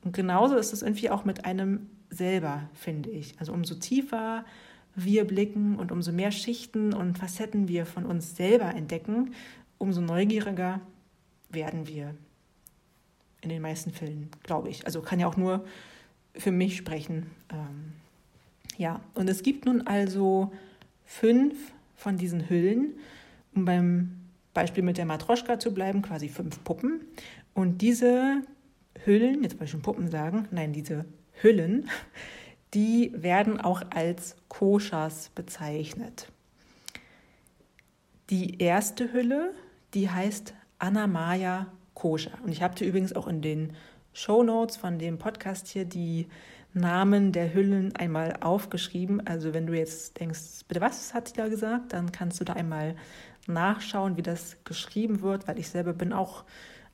Und 0.04 0.14
genauso 0.14 0.56
ist 0.56 0.72
es 0.72 0.82
irgendwie 0.82 1.10
auch 1.10 1.24
mit 1.24 1.44
einem 1.46 1.88
selber, 2.10 2.68
finde 2.74 3.10
ich. 3.10 3.38
Also 3.38 3.52
umso 3.52 3.74
tiefer, 3.76 4.44
wir 4.94 5.24
blicken 5.24 5.76
und 5.76 5.92
umso 5.92 6.12
mehr 6.12 6.32
Schichten 6.32 6.92
und 6.92 7.16
Facetten 7.16 7.68
wir 7.68 7.86
von 7.86 8.04
uns 8.04 8.36
selber 8.36 8.74
entdecken, 8.74 9.34
umso 9.78 10.00
neugieriger 10.00 10.80
werden 11.48 11.86
wir. 11.86 12.14
In 13.42 13.48
den 13.48 13.62
meisten 13.62 13.90
Fällen, 13.90 14.28
glaube 14.42 14.68
ich. 14.68 14.84
Also 14.84 15.00
kann 15.00 15.18
ja 15.18 15.26
auch 15.26 15.36
nur 15.36 15.64
für 16.34 16.52
mich 16.52 16.76
sprechen. 16.76 17.30
Ähm, 17.50 17.92
ja, 18.76 19.00
und 19.14 19.30
es 19.30 19.42
gibt 19.42 19.64
nun 19.64 19.86
also 19.86 20.52
fünf 21.06 21.54
von 21.96 22.16
diesen 22.16 22.50
Hüllen, 22.50 22.94
um 23.54 23.64
beim 23.64 24.19
Beispiel 24.54 24.82
mit 24.82 24.98
der 24.98 25.06
Matroschka 25.06 25.58
zu 25.58 25.72
bleiben, 25.72 26.02
quasi 26.02 26.28
fünf 26.28 26.62
Puppen. 26.64 27.00
Und 27.54 27.82
diese 27.82 28.42
Hüllen, 29.04 29.42
jetzt 29.42 29.54
wollte 29.54 29.64
ich 29.64 29.70
schon 29.70 29.82
Puppen 29.82 30.10
sagen, 30.10 30.48
nein, 30.50 30.72
diese 30.72 31.04
Hüllen, 31.42 31.88
die 32.74 33.12
werden 33.14 33.60
auch 33.60 33.82
als 33.90 34.36
Koshas 34.48 35.30
bezeichnet. 35.30 36.30
Die 38.30 38.58
erste 38.58 39.12
Hülle, 39.12 39.52
die 39.94 40.08
heißt 40.08 40.54
Anamaya 40.78 41.66
Kosha. 41.94 42.30
Und 42.44 42.52
ich 42.52 42.62
habe 42.62 42.74
dir 42.74 42.86
übrigens 42.86 43.12
auch 43.14 43.26
in 43.26 43.42
den 43.42 43.72
Show 44.12 44.42
Notes 44.42 44.76
von 44.76 44.98
dem 44.98 45.18
Podcast 45.18 45.68
hier 45.68 45.84
die 45.84 46.28
Namen 46.72 47.32
der 47.32 47.52
Hüllen 47.52 47.94
einmal 47.96 48.36
aufgeschrieben. 48.40 49.26
Also 49.26 49.52
wenn 49.52 49.66
du 49.66 49.76
jetzt 49.76 50.20
denkst, 50.20 50.64
bitte 50.68 50.80
was 50.80 51.12
hat 51.12 51.28
sie 51.28 51.34
da 51.34 51.48
gesagt, 51.48 51.92
dann 51.92 52.12
kannst 52.12 52.40
du 52.40 52.44
da 52.44 52.52
einmal 52.52 52.94
nachschauen, 53.46 54.16
wie 54.16 54.22
das 54.22 54.56
geschrieben 54.64 55.22
wird, 55.22 55.48
weil 55.48 55.58
ich 55.58 55.68
selber 55.68 55.92
bin 55.92 56.12
auch 56.12 56.44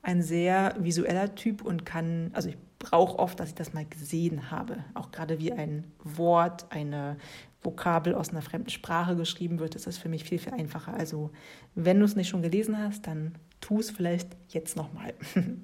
ein 0.01 0.21
sehr 0.21 0.75
visueller 0.79 1.35
Typ 1.35 1.61
und 1.63 1.85
kann, 1.85 2.29
also 2.33 2.49
ich 2.49 2.57
brauche 2.79 3.19
oft, 3.19 3.39
dass 3.39 3.49
ich 3.49 3.55
das 3.55 3.73
mal 3.73 3.85
gesehen 3.85 4.51
habe. 4.51 4.77
Auch 4.93 5.11
gerade 5.11 5.39
wie 5.39 5.51
ein 5.51 5.85
Wort, 6.03 6.67
eine 6.69 7.17
Vokabel 7.61 8.15
aus 8.15 8.29
einer 8.29 8.41
fremden 8.41 8.69
Sprache 8.69 9.15
geschrieben 9.15 9.59
wird, 9.59 9.75
ist 9.75 9.87
das 9.87 9.97
für 9.97 10.09
mich 10.09 10.23
viel, 10.23 10.39
viel 10.39 10.53
einfacher. 10.53 10.93
Also 10.93 11.31
wenn 11.75 11.99
du 11.99 12.05
es 12.05 12.15
nicht 12.15 12.29
schon 12.29 12.41
gelesen 12.41 12.77
hast, 12.77 13.07
dann 13.07 13.35
tu 13.59 13.79
es 13.79 13.91
vielleicht 13.91 14.29
jetzt 14.49 14.77
nochmal. 14.77 15.13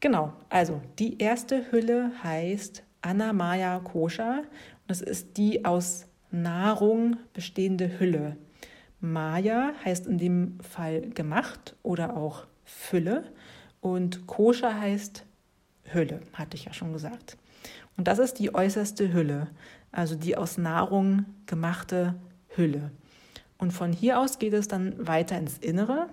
genau, 0.00 0.32
also 0.48 0.80
die 0.98 1.18
erste 1.18 1.70
Hülle 1.70 2.10
heißt 2.22 2.82
Anamaya 3.02 3.78
Kosha 3.80 4.38
und 4.38 4.88
das 4.88 5.02
ist 5.02 5.36
die 5.36 5.64
aus 5.64 6.06
Nahrung 6.30 7.18
bestehende 7.32 8.00
Hülle. 8.00 8.36
Maya 9.12 9.72
heißt 9.84 10.06
in 10.06 10.18
dem 10.18 10.58
Fall 10.60 11.02
gemacht 11.10 11.76
oder 11.82 12.16
auch 12.16 12.46
Fülle 12.64 13.24
und 13.80 14.26
Koscher 14.26 14.80
heißt 14.80 15.24
Hülle, 15.84 16.20
hatte 16.32 16.56
ich 16.56 16.64
ja 16.64 16.72
schon 16.72 16.92
gesagt. 16.92 17.36
Und 17.96 18.08
das 18.08 18.18
ist 18.18 18.38
die 18.38 18.54
äußerste 18.54 19.12
Hülle, 19.12 19.48
also 19.92 20.14
die 20.16 20.36
aus 20.36 20.58
Nahrung 20.58 21.26
gemachte 21.46 22.14
Hülle. 22.48 22.90
Und 23.58 23.72
von 23.72 23.92
hier 23.92 24.18
aus 24.18 24.38
geht 24.38 24.52
es 24.52 24.68
dann 24.68 25.06
weiter 25.06 25.38
ins 25.38 25.58
Innere. 25.58 26.08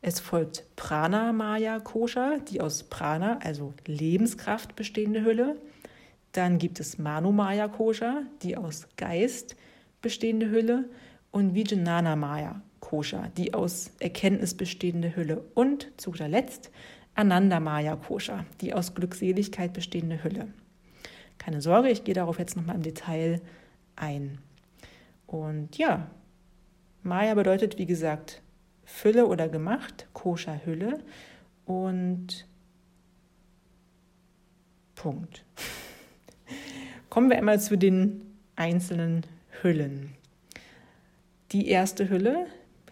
Es 0.00 0.20
folgt 0.20 0.64
Prana 0.76 1.32
Maya 1.32 1.78
Kosha, 1.80 2.38
die 2.48 2.60
aus 2.60 2.84
Prana, 2.84 3.38
also 3.42 3.74
Lebenskraft 3.86 4.76
bestehende 4.76 5.22
Hülle. 5.24 5.56
Dann 6.32 6.58
gibt 6.58 6.80
es 6.80 6.98
Manu 6.98 7.32
Maya 7.32 7.68
Kosha, 7.68 8.22
die 8.42 8.56
aus 8.56 8.88
Geist 8.96 9.56
bestehende 10.00 10.50
Hülle. 10.50 10.84
Und 11.36 11.54
Vijnana 11.54 12.16
Maya 12.16 12.62
Kosha, 12.80 13.28
die 13.36 13.52
aus 13.52 13.90
Erkenntnis 14.00 14.54
bestehende 14.54 15.14
Hülle. 15.14 15.44
Und 15.52 15.92
zu 15.98 16.12
guter 16.12 16.28
Letzt 16.28 16.70
Ananda 17.14 17.60
Maya 17.60 17.94
Kosha, 17.94 18.46
die 18.62 18.72
aus 18.72 18.94
Glückseligkeit 18.94 19.74
bestehende 19.74 20.24
Hülle. 20.24 20.48
Keine 21.36 21.60
Sorge, 21.60 21.90
ich 21.90 22.04
gehe 22.04 22.14
darauf 22.14 22.38
jetzt 22.38 22.56
nochmal 22.56 22.76
im 22.76 22.82
Detail 22.82 23.42
ein. 23.96 24.38
Und 25.26 25.76
ja, 25.76 26.10
Maya 27.02 27.34
bedeutet, 27.34 27.76
wie 27.76 27.84
gesagt, 27.84 28.40
Fülle 28.86 29.26
oder 29.26 29.50
gemacht, 29.50 30.08
Kosha 30.14 30.58
Hülle 30.64 31.00
und 31.66 32.46
Punkt. 34.94 35.44
Kommen 37.10 37.28
wir 37.28 37.36
einmal 37.36 37.60
zu 37.60 37.76
den 37.76 38.22
einzelnen 38.56 39.26
Hüllen. 39.60 40.16
Die 41.52 41.68
erste 41.68 42.08
Hülle, 42.08 42.46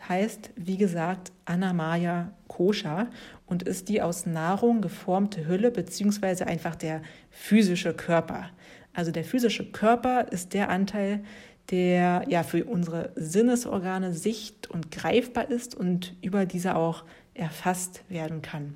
heißt, 0.08 0.50
wie 0.56 0.76
gesagt, 0.76 1.32
Anamaya 1.44 2.32
Kosha 2.48 3.08
und 3.46 3.62
ist 3.62 3.88
die 3.88 4.02
aus 4.02 4.26
Nahrung 4.26 4.80
geformte 4.80 5.46
Hülle 5.46 5.70
beziehungsweise 5.70 6.46
einfach 6.46 6.76
der 6.76 7.02
physische 7.30 7.94
Körper. 7.94 8.50
Also 8.92 9.10
der 9.10 9.24
physische 9.24 9.70
Körper 9.70 10.30
ist 10.30 10.54
der 10.54 10.68
Anteil, 10.68 11.24
der 11.70 12.24
ja 12.28 12.42
für 12.42 12.64
unsere 12.64 13.12
Sinnesorgane 13.16 14.12
sicht- 14.12 14.70
und 14.70 14.90
greifbar 14.90 15.50
ist 15.50 15.74
und 15.74 16.14
über 16.20 16.44
diese 16.44 16.76
auch 16.76 17.04
erfasst 17.32 18.02
werden 18.08 18.42
kann. 18.42 18.74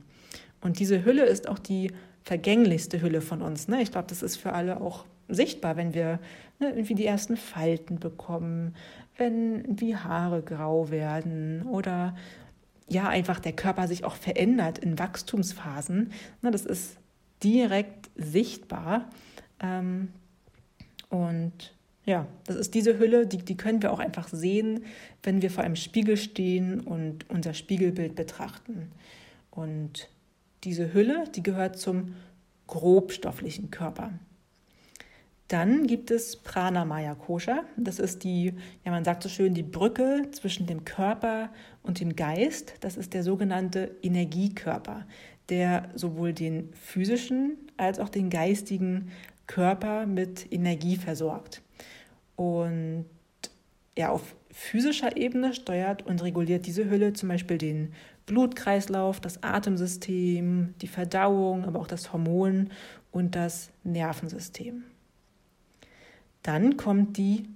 Und 0.60 0.78
diese 0.80 1.04
Hülle 1.04 1.24
ist 1.24 1.48
auch 1.48 1.58
die 1.58 1.92
vergänglichste 2.22 3.00
Hülle 3.00 3.20
von 3.20 3.42
uns. 3.42 3.68
Ne? 3.68 3.82
Ich 3.82 3.92
glaube, 3.92 4.08
das 4.08 4.22
ist 4.22 4.36
für 4.36 4.52
alle 4.52 4.80
auch 4.80 5.04
sichtbar, 5.28 5.76
wenn 5.76 5.94
wir 5.94 6.18
ne, 6.58 6.70
irgendwie 6.70 6.94
die 6.94 7.06
ersten 7.06 7.36
Falten 7.36 7.98
bekommen, 7.98 8.74
wenn 9.18 9.76
die 9.76 9.96
Haare 9.96 10.42
grau 10.42 10.90
werden 10.90 11.62
oder 11.62 12.16
ja, 12.88 13.08
einfach 13.08 13.38
der 13.38 13.52
Körper 13.52 13.86
sich 13.86 14.04
auch 14.04 14.16
verändert 14.16 14.78
in 14.78 14.98
Wachstumsphasen. 14.98 16.12
Ne, 16.40 16.50
das 16.50 16.64
ist 16.64 16.96
direkt 17.42 18.10
sichtbar. 18.16 19.10
Ähm, 19.60 20.08
und 21.10 21.74
ja, 22.06 22.26
das 22.46 22.56
ist 22.56 22.74
diese 22.74 22.98
Hülle, 22.98 23.26
die, 23.26 23.38
die 23.38 23.56
können 23.56 23.82
wir 23.82 23.92
auch 23.92 23.98
einfach 23.98 24.28
sehen, 24.28 24.84
wenn 25.22 25.42
wir 25.42 25.50
vor 25.50 25.64
einem 25.64 25.76
Spiegel 25.76 26.16
stehen 26.16 26.80
und 26.80 27.28
unser 27.28 27.52
Spiegelbild 27.52 28.14
betrachten. 28.14 28.90
Und 29.50 30.08
diese 30.64 30.94
Hülle, 30.94 31.24
die 31.34 31.42
gehört 31.42 31.78
zum 31.78 32.14
grobstofflichen 32.66 33.70
Körper. 33.70 34.12
Dann 35.48 35.86
gibt 35.86 36.10
es 36.10 36.36
Pranamaya 36.36 37.14
Kosha. 37.14 37.64
Das 37.78 37.98
ist 37.98 38.22
die, 38.22 38.52
ja, 38.84 38.90
man 38.90 39.04
sagt 39.04 39.22
so 39.22 39.30
schön, 39.30 39.54
die 39.54 39.62
Brücke 39.62 40.28
zwischen 40.30 40.66
dem 40.66 40.84
Körper 40.84 41.48
und 41.82 42.00
dem 42.00 42.14
Geist. 42.16 42.74
Das 42.80 42.98
ist 42.98 43.14
der 43.14 43.22
sogenannte 43.22 43.96
Energiekörper, 44.02 45.06
der 45.48 45.88
sowohl 45.94 46.34
den 46.34 46.70
physischen 46.74 47.56
als 47.78 47.98
auch 47.98 48.10
den 48.10 48.28
geistigen 48.28 49.10
Körper 49.46 50.04
mit 50.04 50.52
Energie 50.52 50.96
versorgt. 50.96 51.62
Und 52.36 53.06
ja, 53.96 54.10
auf 54.10 54.36
physischer 54.50 55.16
Ebene 55.16 55.54
steuert 55.54 56.04
und 56.04 56.22
reguliert 56.22 56.66
diese 56.66 56.90
Hülle 56.90 57.14
zum 57.14 57.30
Beispiel 57.30 57.56
den 57.56 57.94
Blutkreislauf, 58.26 59.18
das 59.18 59.42
Atemsystem, 59.42 60.74
die 60.82 60.88
Verdauung, 60.88 61.64
aber 61.64 61.80
auch 61.80 61.86
das 61.86 62.12
Hormon 62.12 62.68
und 63.10 63.34
das 63.34 63.70
Nervensystem. 63.84 64.84
Dann 66.42 66.76
kommt 66.76 67.16
die 67.16 67.48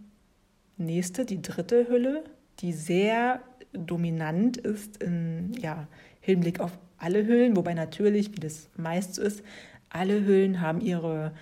nächste, 0.76 1.24
die 1.24 1.42
dritte 1.42 1.88
Hülle, 1.88 2.24
die 2.60 2.72
sehr 2.72 3.40
dominant 3.72 4.56
ist 4.56 5.02
im 5.02 5.52
ja, 5.58 5.86
Hinblick 6.20 6.60
auf 6.60 6.78
alle 6.98 7.26
Hüllen, 7.26 7.56
wobei 7.56 7.74
natürlich, 7.74 8.32
wie 8.36 8.40
das 8.40 8.68
meist 8.76 9.14
so 9.14 9.22
ist, 9.22 9.42
alle 9.88 10.24
Hüllen 10.24 10.60
haben 10.60 10.80
ihre 10.80 11.32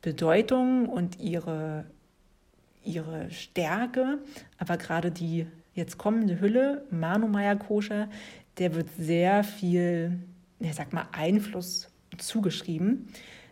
Bedeutung 0.00 0.88
und 0.88 1.18
ihre, 1.18 1.84
ihre 2.84 3.30
Stärke, 3.30 4.18
aber 4.58 4.76
gerade 4.76 5.10
die 5.10 5.46
jetzt 5.74 5.98
kommende 5.98 6.40
Hülle, 6.40 6.84
Manu 6.90 7.26
Maya 7.26 7.54
Koscher, 7.54 8.08
der 8.58 8.74
wird 8.74 8.88
sehr 8.98 9.44
viel, 9.44 10.18
ich 10.60 10.74
sag 10.74 10.92
mal, 10.92 11.08
Einfluss 11.12 11.88
zugeschrieben. 12.16 13.08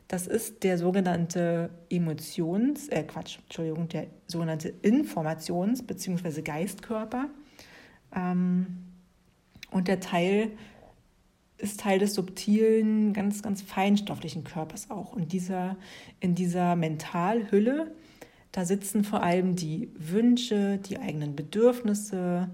Das 0.09 0.27
ist 0.27 0.63
der 0.63 0.79
sogenannte 0.79 1.71
Emotions, 1.91 2.89
äh 2.89 3.03
Quatsch, 3.03 3.39
Entschuldigung, 3.45 3.89
der 3.89 4.07
sogenannte 4.27 4.73
Informations- 4.83 5.85
bzw. 5.85 6.43
Geistkörper. 6.43 7.29
Ähm, 8.15 8.67
und 9.71 9.89
der 9.89 9.99
Teil 10.01 10.53
ist 11.59 11.81
Teil 11.81 11.99
des 11.99 12.15
subtilen, 12.15 13.13
ganz, 13.13 13.43
ganz 13.43 13.63
feinstofflichen 13.63 14.45
Körpers 14.45 14.91
auch. 14.91 15.13
Und 15.13 15.33
dieser, 15.33 15.77
in 16.21 16.35
dieser 16.35 16.77
Mentalhülle, 16.77 17.95
da 18.53 18.65
sitzen 18.65 19.05
vor 19.05 19.23
allem 19.23 19.57
die 19.57 19.91
Wünsche, 19.99 20.79
die 20.79 20.99
eigenen 20.99 21.35
Bedürfnisse, 21.35 22.49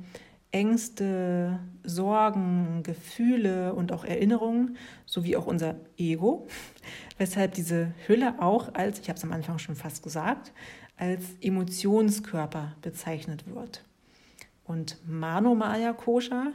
Ängste, 0.52 1.58
Sorgen, 1.82 2.82
Gefühle 2.82 3.74
und 3.74 3.90
auch 3.90 4.04
Erinnerungen, 4.04 4.76
sowie 5.06 5.36
auch 5.36 5.46
unser 5.46 5.76
Ego, 5.96 6.46
weshalb 7.18 7.54
diese 7.54 7.92
Hülle 8.06 8.40
auch 8.40 8.74
als, 8.74 9.00
ich 9.00 9.08
habe 9.08 9.16
es 9.16 9.24
am 9.24 9.32
Anfang 9.32 9.58
schon 9.58 9.74
fast 9.74 10.02
gesagt, 10.02 10.52
als 10.96 11.24
Emotionskörper 11.40 12.76
bezeichnet 12.82 13.44
wird. 13.52 13.84
Und 14.64 14.96
Mano 15.06 15.54
Maya 15.54 15.92
Kosha, 15.92 16.52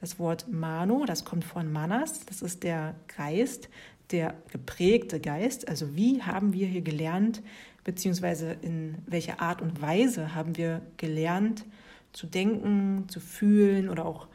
das 0.00 0.18
Wort 0.18 0.46
Mano, 0.50 1.04
das 1.04 1.24
kommt 1.24 1.44
von 1.44 1.70
Manas, 1.70 2.24
das 2.26 2.42
ist 2.42 2.62
der 2.62 2.94
Geist, 3.16 3.68
der 4.10 4.34
geprägte 4.50 5.20
Geist. 5.20 5.68
Also 5.68 5.96
wie 5.96 6.22
haben 6.22 6.52
wir 6.52 6.66
hier 6.66 6.82
gelernt, 6.82 7.42
beziehungsweise 7.84 8.56
in 8.62 8.96
welcher 9.06 9.40
Art 9.40 9.60
und 9.60 9.80
Weise 9.82 10.34
haben 10.34 10.56
wir 10.56 10.82
gelernt, 10.96 11.64
zu 12.12 12.26
denken, 12.26 13.06
zu 13.08 13.20
fühlen 13.20 13.88
oder 13.88 14.04
auch 14.06 14.28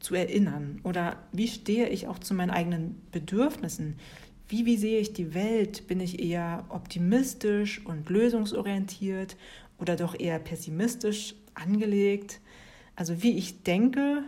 zu 0.00 0.14
erinnern? 0.14 0.80
Oder 0.84 1.16
wie 1.32 1.48
stehe 1.48 1.88
ich 1.88 2.08
auch 2.08 2.18
zu 2.18 2.34
meinen 2.34 2.50
eigenen 2.50 3.00
Bedürfnissen? 3.12 3.96
Wie, 4.48 4.66
wie 4.66 4.76
sehe 4.76 4.98
ich 4.98 5.12
die 5.12 5.34
Welt? 5.34 5.86
Bin 5.86 6.00
ich 6.00 6.20
eher 6.20 6.64
optimistisch 6.70 7.84
und 7.86 8.08
lösungsorientiert 8.08 9.36
oder 9.78 9.96
doch 9.96 10.18
eher 10.18 10.38
pessimistisch 10.38 11.34
angelegt? 11.54 12.40
Also 12.96 13.22
wie 13.22 13.36
ich 13.36 13.62
denke, 13.62 14.24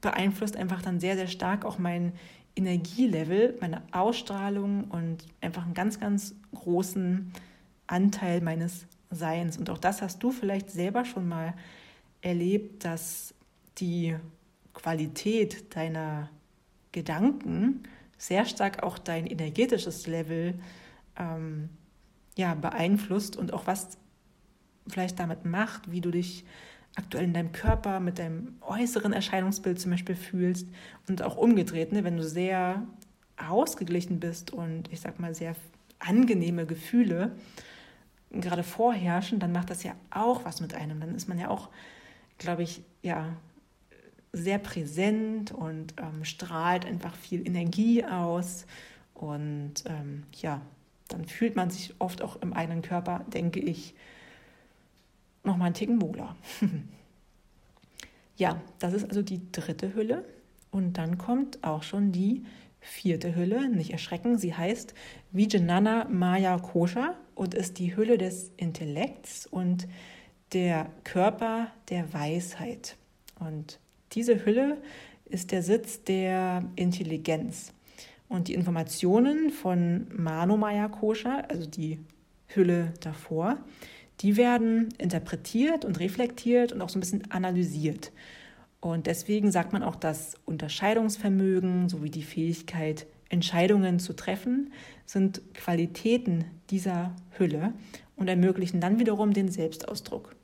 beeinflusst 0.00 0.56
einfach 0.56 0.82
dann 0.82 1.00
sehr, 1.00 1.16
sehr 1.16 1.26
stark 1.26 1.64
auch 1.64 1.78
mein 1.78 2.12
Energielevel, 2.54 3.56
meine 3.60 3.82
Ausstrahlung 3.92 4.84
und 4.84 5.24
einfach 5.40 5.64
einen 5.64 5.74
ganz, 5.74 5.98
ganz 5.98 6.34
großen 6.54 7.32
Anteil 7.86 8.42
meines 8.42 8.86
Seins. 9.10 9.56
Und 9.56 9.70
auch 9.70 9.78
das 9.78 10.02
hast 10.02 10.22
du 10.22 10.30
vielleicht 10.30 10.70
selber 10.70 11.04
schon 11.04 11.28
mal 11.28 11.54
erlebt, 12.22 12.84
dass 12.84 13.34
die 13.78 14.16
Qualität 14.72 15.76
deiner 15.76 16.30
Gedanken 16.92 17.82
sehr 18.16 18.46
stark 18.46 18.82
auch 18.82 18.98
dein 18.98 19.26
energetisches 19.26 20.06
Level 20.06 20.54
ähm, 21.18 21.68
ja, 22.36 22.54
beeinflusst 22.54 23.36
und 23.36 23.52
auch 23.52 23.66
was 23.66 23.98
vielleicht 24.88 25.18
damit 25.18 25.44
macht, 25.44 25.90
wie 25.90 26.00
du 26.00 26.10
dich 26.10 26.44
aktuell 26.94 27.24
in 27.24 27.34
deinem 27.34 27.52
Körper 27.52 28.00
mit 28.00 28.18
deinem 28.18 28.56
äußeren 28.60 29.12
Erscheinungsbild 29.12 29.80
zum 29.80 29.90
Beispiel 29.90 30.14
fühlst 30.14 30.68
und 31.08 31.22
auch 31.22 31.36
umgedreht, 31.36 31.92
ne, 31.92 32.04
wenn 32.04 32.16
du 32.16 32.24
sehr 32.24 32.86
ausgeglichen 33.36 34.20
bist 34.20 34.52
und 34.52 34.92
ich 34.92 35.00
sag 35.00 35.18
mal 35.18 35.34
sehr 35.34 35.56
angenehme 35.98 36.66
Gefühle 36.66 37.32
gerade 38.30 38.62
vorherrschen, 38.62 39.38
dann 39.38 39.52
macht 39.52 39.70
das 39.70 39.82
ja 39.82 39.94
auch 40.10 40.44
was 40.44 40.60
mit 40.60 40.74
einem. 40.74 41.00
Dann 41.00 41.14
ist 41.14 41.28
man 41.28 41.38
ja 41.38 41.48
auch 41.48 41.68
glaube 42.42 42.62
ich, 42.62 42.82
ja, 43.02 43.36
sehr 44.32 44.58
präsent 44.58 45.52
und 45.52 45.94
ähm, 45.98 46.24
strahlt 46.24 46.86
einfach 46.86 47.14
viel 47.14 47.46
Energie 47.46 48.04
aus. 48.04 48.66
Und 49.14 49.84
ähm, 49.86 50.24
ja, 50.40 50.62
dann 51.08 51.26
fühlt 51.26 51.56
man 51.56 51.70
sich 51.70 51.94
oft 51.98 52.22
auch 52.22 52.40
im 52.40 52.52
eigenen 52.52 52.82
Körper, 52.82 53.24
denke 53.28 53.60
ich, 53.60 53.94
nochmal 55.44 55.66
einen 55.66 55.74
Ticken 55.74 56.00
wohler. 56.00 56.34
ja, 58.36 58.60
das 58.78 58.94
ist 58.94 59.04
also 59.04 59.22
die 59.22 59.52
dritte 59.52 59.94
Hülle. 59.94 60.24
Und 60.70 60.96
dann 60.96 61.18
kommt 61.18 61.62
auch 61.62 61.82
schon 61.82 62.12
die 62.12 62.44
vierte 62.80 63.36
Hülle. 63.36 63.68
Nicht 63.68 63.92
erschrecken, 63.92 64.38
sie 64.38 64.54
heißt 64.54 64.94
Vijnana 65.30 66.06
Maya 66.08 66.58
Kosha 66.58 67.16
und 67.34 67.54
ist 67.54 67.78
die 67.78 67.94
Hülle 67.94 68.16
des 68.18 68.50
Intellekts 68.56 69.46
und 69.46 69.86
der 70.52 70.90
Körper 71.04 71.68
der 71.88 72.12
Weisheit. 72.12 72.96
Und 73.38 73.78
diese 74.12 74.44
Hülle 74.44 74.78
ist 75.24 75.52
der 75.52 75.62
Sitz 75.62 76.04
der 76.04 76.64
Intelligenz. 76.76 77.72
Und 78.28 78.48
die 78.48 78.54
Informationen 78.54 79.50
von 79.50 80.06
Manomaya 80.14 80.88
Kosha, 80.88 81.42
also 81.48 81.66
die 81.66 81.98
Hülle 82.48 82.94
davor, 83.00 83.58
die 84.20 84.36
werden 84.36 84.88
interpretiert 84.98 85.84
und 85.84 86.00
reflektiert 86.00 86.72
und 86.72 86.80
auch 86.80 86.88
so 86.88 86.98
ein 86.98 87.00
bisschen 87.00 87.30
analysiert. 87.30 88.12
Und 88.80 89.06
deswegen 89.06 89.52
sagt 89.52 89.72
man 89.72 89.82
auch, 89.82 89.96
dass 89.96 90.36
Unterscheidungsvermögen 90.44 91.88
sowie 91.88 92.10
die 92.10 92.22
Fähigkeit, 92.22 93.06
Entscheidungen 93.28 93.98
zu 93.98 94.12
treffen, 94.12 94.72
sind 95.06 95.40
Qualitäten 95.54 96.44
dieser 96.70 97.14
Hülle 97.38 97.72
und 98.16 98.28
ermöglichen 98.28 98.80
dann 98.80 98.98
wiederum 98.98 99.32
den 99.32 99.48
Selbstausdruck. 99.48 100.34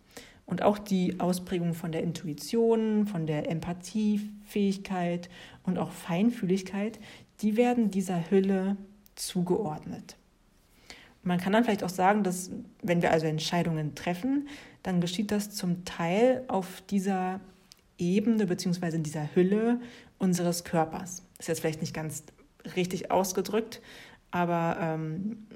Und 0.49 0.63
auch 0.63 0.79
die 0.79 1.21
Ausprägung 1.21 1.75
von 1.75 1.93
der 1.93 2.03
Intuition, 2.03 3.07
von 3.07 3.27
der 3.27 3.51
Empathiefähigkeit 3.51 5.29
und 5.63 5.77
auch 5.77 5.91
Feinfühligkeit, 5.91 6.99
die 7.43 7.59
werden 7.59 7.91
dieser 7.91 8.31
Hülle 8.31 8.79
zugeordnet. 9.15 10.17
Man 11.23 11.39
kann 11.39 11.53
dann 11.53 11.65
vielleicht 11.65 11.85
auch 11.85 11.91
sagen, 11.91 12.23
dass 12.23 12.51
wenn 12.83 13.03
wir 13.03 13.11
also 13.11 13.27
Entscheidungen 13.27 13.95
treffen, 13.95 14.49
dann 14.83 15.03
geschieht 15.03 15.33
das 15.33 15.51
zum 15.51 15.85
Teil 15.85 16.45
auf 16.49 16.83
dieser 16.89 17.41
Ebene 17.99 18.47
bzw. 18.47 18.97
in 18.97 19.03
dieser 19.03 19.35
Hülle 19.35 19.83
unseres 20.17 20.65
Körpers. 20.65 21.25
Ist 21.39 21.49
jetzt 21.49 21.61
vielleicht 21.61 21.83
nicht 21.83 21.93
ganz 21.93 22.25
richtig 22.75 23.11
ausgedrückt, 23.11 23.83
aber 24.31 24.79
ähm, 24.81 25.47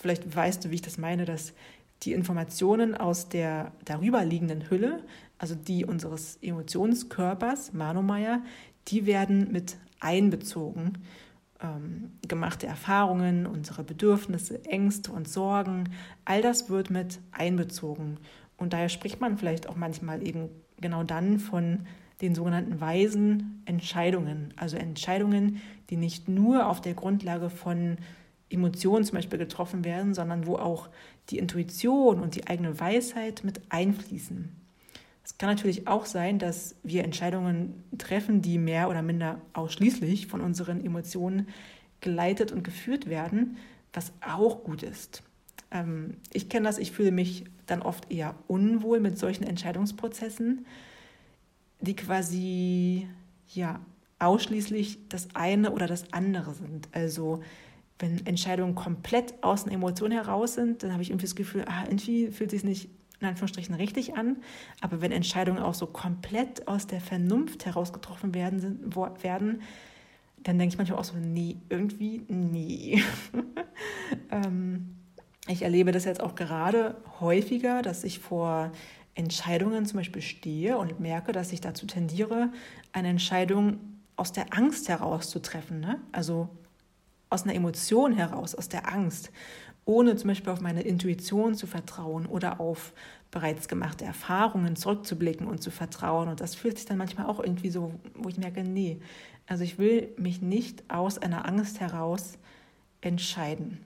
vielleicht 0.00 0.36
weißt 0.36 0.64
du, 0.64 0.70
wie 0.70 0.76
ich 0.76 0.82
das 0.82 0.98
meine, 0.98 1.24
dass 1.24 1.52
die 2.02 2.12
Informationen 2.12 2.94
aus 2.94 3.28
der 3.28 3.72
darüber 3.84 4.24
liegenden 4.24 4.70
Hülle, 4.70 5.02
also 5.38 5.54
die 5.54 5.84
unseres 5.84 6.38
Emotionskörpers, 6.42 7.72
Manomaya, 7.72 8.42
die 8.88 9.06
werden 9.06 9.52
mit 9.52 9.76
einbezogen. 10.00 10.98
Ähm, 11.62 12.12
gemachte 12.26 12.66
Erfahrungen, 12.66 13.46
unsere 13.46 13.84
Bedürfnisse, 13.84 14.64
Ängste 14.64 15.12
und 15.12 15.28
Sorgen, 15.28 15.90
all 16.24 16.40
das 16.40 16.70
wird 16.70 16.90
mit 16.90 17.20
einbezogen. 17.32 18.16
Und 18.56 18.72
daher 18.72 18.88
spricht 18.88 19.20
man 19.20 19.36
vielleicht 19.36 19.68
auch 19.68 19.76
manchmal 19.76 20.26
eben 20.26 20.48
genau 20.80 21.04
dann 21.04 21.38
von 21.38 21.86
den 22.20 22.34
sogenannten 22.34 22.80
weisen 22.80 23.62
Entscheidungen. 23.64 24.52
Also 24.56 24.76
Entscheidungen, 24.76 25.60
die 25.90 25.96
nicht 25.96 26.28
nur 26.28 26.66
auf 26.66 26.80
der 26.80 26.94
Grundlage 26.94 27.50
von 27.50 27.96
Emotionen 28.50 29.04
zum 29.04 29.16
Beispiel 29.16 29.38
getroffen 29.38 29.84
werden, 29.84 30.14
sondern 30.14 30.46
wo 30.46 30.56
auch 30.56 30.88
die 31.30 31.38
Intuition 31.38 32.20
und 32.20 32.34
die 32.34 32.46
eigene 32.48 32.78
Weisheit 32.78 33.44
mit 33.44 33.60
einfließen. 33.70 34.50
Es 35.24 35.38
kann 35.38 35.48
natürlich 35.48 35.86
auch 35.86 36.06
sein, 36.06 36.38
dass 36.38 36.74
wir 36.82 37.04
Entscheidungen 37.04 37.84
treffen, 37.98 38.42
die 38.42 38.58
mehr 38.58 38.88
oder 38.88 39.02
minder 39.02 39.40
ausschließlich 39.52 40.26
von 40.26 40.40
unseren 40.40 40.84
Emotionen 40.84 41.48
geleitet 42.00 42.50
und 42.50 42.64
geführt 42.64 43.08
werden, 43.08 43.58
was 43.92 44.12
auch 44.26 44.64
gut 44.64 44.82
ist. 44.82 45.22
Ähm, 45.70 46.16
ich 46.32 46.48
kenne 46.48 46.66
das, 46.66 46.78
ich 46.78 46.90
fühle 46.92 47.12
mich 47.12 47.44
dann 47.66 47.82
oft 47.82 48.10
eher 48.10 48.34
unwohl 48.48 48.98
mit 49.00 49.18
solchen 49.18 49.44
Entscheidungsprozessen, 49.44 50.66
die 51.80 51.94
quasi 51.94 53.06
ja 53.54 53.80
ausschließlich 54.18 54.98
das 55.08 55.28
eine 55.34 55.70
oder 55.70 55.86
das 55.86 56.12
andere 56.12 56.54
sind. 56.54 56.88
Also 56.92 57.42
wenn 58.00 58.26
Entscheidungen 58.26 58.74
komplett 58.74 59.42
aus 59.42 59.64
den 59.64 59.72
Emotionen 59.72 60.12
heraus 60.12 60.54
sind, 60.54 60.82
dann 60.82 60.92
habe 60.92 61.02
ich 61.02 61.10
irgendwie 61.10 61.26
das 61.26 61.36
Gefühl, 61.36 61.64
ah, 61.66 61.84
irgendwie 61.84 62.28
fühlt 62.28 62.50
sich 62.50 62.64
nicht 62.64 62.88
in 63.20 63.28
Anführungsstrichen 63.28 63.74
richtig 63.74 64.16
an. 64.16 64.38
Aber 64.80 65.00
wenn 65.00 65.12
Entscheidungen 65.12 65.62
auch 65.62 65.74
so 65.74 65.86
komplett 65.86 66.66
aus 66.66 66.86
der 66.86 67.00
Vernunft 67.00 67.66
heraus 67.66 67.92
getroffen 67.92 68.34
werden, 68.34 68.94
werden 69.20 69.62
dann 70.42 70.58
denke 70.58 70.72
ich 70.72 70.78
manchmal 70.78 70.98
auch 70.98 71.04
so, 71.04 71.16
nee, 71.18 71.58
irgendwie 71.68 72.22
nee. 72.28 73.02
ähm, 74.30 74.96
ich 75.46 75.62
erlebe 75.62 75.92
das 75.92 76.04
jetzt 76.04 76.22
auch 76.22 76.34
gerade 76.34 76.96
häufiger, 77.20 77.82
dass 77.82 78.04
ich 78.04 78.20
vor 78.20 78.72
Entscheidungen 79.14 79.84
zum 79.86 79.98
Beispiel 79.98 80.22
stehe 80.22 80.78
und 80.78 81.00
merke, 81.00 81.32
dass 81.32 81.52
ich 81.52 81.60
dazu 81.60 81.86
tendiere, 81.86 82.50
eine 82.92 83.08
Entscheidung 83.08 83.78
aus 84.16 84.32
der 84.32 84.56
Angst 84.56 84.88
heraus 84.88 85.28
zu 85.28 85.40
treffen. 85.40 85.80
Ne? 85.80 86.00
Also 86.12 86.48
aus 87.30 87.44
einer 87.44 87.54
Emotion 87.54 88.12
heraus, 88.12 88.54
aus 88.54 88.68
der 88.68 88.92
Angst, 88.92 89.30
ohne 89.84 90.16
zum 90.16 90.28
Beispiel 90.28 90.52
auf 90.52 90.60
meine 90.60 90.82
Intuition 90.82 91.54
zu 91.54 91.66
vertrauen 91.66 92.26
oder 92.26 92.60
auf 92.60 92.92
bereits 93.30 93.68
gemachte 93.68 94.04
Erfahrungen 94.04 94.76
zurückzublicken 94.76 95.46
und 95.46 95.62
zu 95.62 95.70
vertrauen. 95.70 96.28
Und 96.28 96.40
das 96.40 96.54
fühlt 96.54 96.76
sich 96.76 96.86
dann 96.86 96.98
manchmal 96.98 97.26
auch 97.26 97.40
irgendwie 97.40 97.70
so, 97.70 97.94
wo 98.14 98.28
ich 98.28 98.38
merke, 98.38 98.62
nee, 98.62 99.00
also 99.46 99.64
ich 99.64 99.78
will 99.78 100.12
mich 100.16 100.42
nicht 100.42 100.84
aus 100.88 101.18
einer 101.18 101.46
Angst 101.46 101.80
heraus 101.80 102.38
entscheiden. 103.00 103.78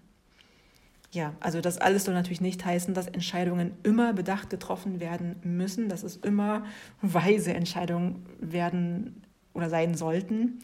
Ja, 1.13 1.33
also 1.39 1.61
das 1.61 1.79
alles 1.79 2.05
soll 2.05 2.15
natürlich 2.15 2.41
nicht 2.41 2.65
heißen, 2.65 2.93
dass 2.93 3.07
Entscheidungen 3.07 3.73
immer 3.85 4.13
bedacht 4.13 4.51
getroffen 4.51 4.99
werden 4.99 5.37
müssen, 5.45 5.89
dass 5.89 6.03
es 6.03 6.17
immer 6.17 6.65
weise 7.03 7.55
Entscheidungen 7.55 8.27
werden 8.41 9.23
oder 9.53 9.71
sein 9.71 9.95
sollten. 9.95 10.59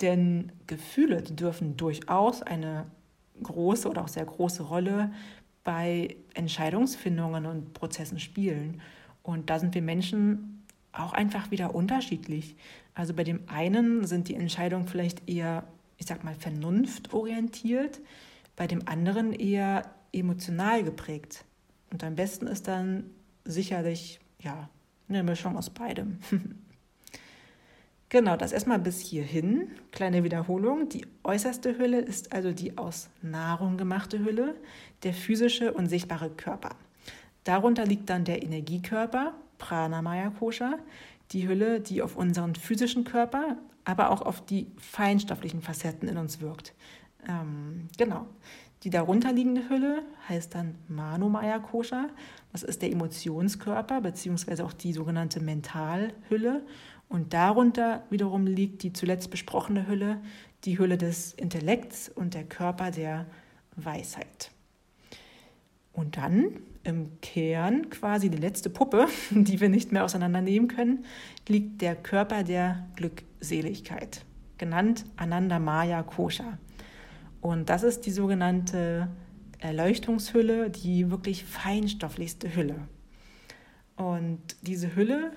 Denn 0.00 0.52
Gefühle 0.66 1.22
dürfen 1.22 1.76
durchaus 1.76 2.42
eine 2.42 2.86
große 3.42 3.88
oder 3.88 4.02
auch 4.02 4.08
sehr 4.08 4.24
große 4.24 4.62
Rolle 4.62 5.12
bei 5.62 6.16
Entscheidungsfindungen 6.34 7.46
und 7.46 7.72
Prozessen 7.72 8.20
spielen. 8.20 8.80
Und 9.22 9.50
da 9.50 9.58
sind 9.58 9.74
wir 9.74 9.82
Menschen 9.82 10.62
auch 10.92 11.12
einfach 11.12 11.50
wieder 11.50 11.74
unterschiedlich. 11.74 12.56
Also 12.94 13.14
bei 13.14 13.24
dem 13.24 13.40
einen 13.48 14.06
sind 14.06 14.28
die 14.28 14.34
Entscheidungen 14.34 14.86
vielleicht 14.86 15.28
eher, 15.28 15.64
ich 15.96 16.06
sag 16.06 16.22
mal, 16.22 16.34
vernunftorientiert, 16.34 18.00
bei 18.56 18.66
dem 18.66 18.86
anderen 18.86 19.32
eher 19.32 19.90
emotional 20.12 20.84
geprägt. 20.84 21.44
Und 21.90 22.04
am 22.04 22.14
besten 22.14 22.46
ist 22.46 22.68
dann 22.68 23.04
sicherlich 23.44 24.20
ja 24.38 24.68
eine 25.08 25.22
Mischung 25.22 25.56
aus 25.56 25.70
beidem. 25.70 26.18
Genau, 28.08 28.36
das 28.36 28.52
erstmal 28.52 28.78
bis 28.78 29.00
hierhin. 29.00 29.70
Kleine 29.90 30.24
Wiederholung. 30.24 30.88
Die 30.88 31.06
äußerste 31.24 31.78
Hülle 31.78 32.00
ist 32.00 32.32
also 32.32 32.52
die 32.52 32.78
aus 32.78 33.10
Nahrung 33.22 33.76
gemachte 33.76 34.24
Hülle, 34.24 34.54
der 35.02 35.14
physische 35.14 35.72
und 35.72 35.88
sichtbare 35.88 36.30
Körper. 36.30 36.76
Darunter 37.44 37.84
liegt 37.84 38.08
dann 38.10 38.24
der 38.24 38.42
Energiekörper, 38.42 39.34
Pranamaya 39.58 40.30
Kosha, 40.30 40.78
die 41.32 41.48
Hülle, 41.48 41.80
die 41.80 42.02
auf 42.02 42.16
unseren 42.16 42.54
physischen 42.54 43.04
Körper, 43.04 43.56
aber 43.84 44.10
auch 44.10 44.22
auf 44.22 44.44
die 44.44 44.68
feinstofflichen 44.78 45.62
Facetten 45.62 46.08
in 46.08 46.16
uns 46.16 46.40
wirkt. 46.40 46.74
Ähm, 47.28 47.88
genau. 47.98 48.26
Die 48.82 48.90
darunterliegende 48.90 49.68
Hülle 49.70 50.02
heißt 50.28 50.54
dann 50.54 50.74
Manomaya 50.88 51.58
Kosha. 51.58 52.08
Das 52.52 52.62
ist 52.62 52.82
der 52.82 52.92
Emotionskörper, 52.92 54.02
beziehungsweise 54.02 54.64
auch 54.64 54.74
die 54.74 54.92
sogenannte 54.92 55.40
Mentalhülle. 55.40 56.62
Und 57.08 57.32
darunter 57.32 58.04
wiederum 58.10 58.46
liegt 58.46 58.82
die 58.82 58.92
zuletzt 58.92 59.30
besprochene 59.30 59.86
Hülle, 59.86 60.20
die 60.64 60.78
Hülle 60.78 60.98
des 60.98 61.32
Intellekts 61.34 62.08
und 62.08 62.34
der 62.34 62.44
Körper 62.44 62.90
der 62.90 63.26
Weisheit. 63.76 64.50
Und 65.92 66.16
dann 66.16 66.60
im 66.82 67.20
Kern, 67.20 67.88
quasi 67.90 68.28
die 68.28 68.38
letzte 68.38 68.68
Puppe, 68.68 69.06
die 69.30 69.60
wir 69.60 69.68
nicht 69.68 69.92
mehr 69.92 70.04
auseinandernehmen 70.04 70.68
können, 70.68 71.04
liegt 71.48 71.80
der 71.82 71.96
Körper 71.96 72.42
der 72.42 72.86
Glückseligkeit, 72.96 74.24
genannt 74.58 75.04
Ananda 75.16 75.58
Maya 75.58 76.02
Kosha. 76.02 76.58
Und 77.40 77.68
das 77.68 77.82
ist 77.82 78.06
die 78.06 78.10
sogenannte 78.10 79.08
Erleuchtungshülle, 79.58 80.70
die 80.70 81.10
wirklich 81.10 81.44
feinstofflichste 81.44 82.54
Hülle. 82.54 82.88
Und 83.96 84.40
diese 84.62 84.96
Hülle 84.96 85.32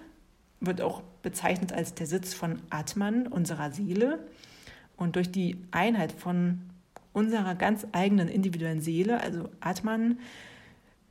wird 0.60 0.82
auch 0.82 1.02
bezeichnet 1.22 1.74
als 1.74 1.94
der 1.94 2.08
Sitz 2.08 2.34
von 2.34 2.62
Atman, 2.70 3.28
unserer 3.28 3.72
Seele. 3.72 4.20
Und 4.96 5.16
durch 5.16 5.32
die 5.32 5.58
Einheit 5.72 6.12
von 6.12 6.62
unserer 7.14 7.56
ganz 7.56 7.86
eigenen 7.92 8.28
individuellen 8.28 8.82
Seele, 8.82 9.22
also 9.22 9.50
Atman, 9.60 10.20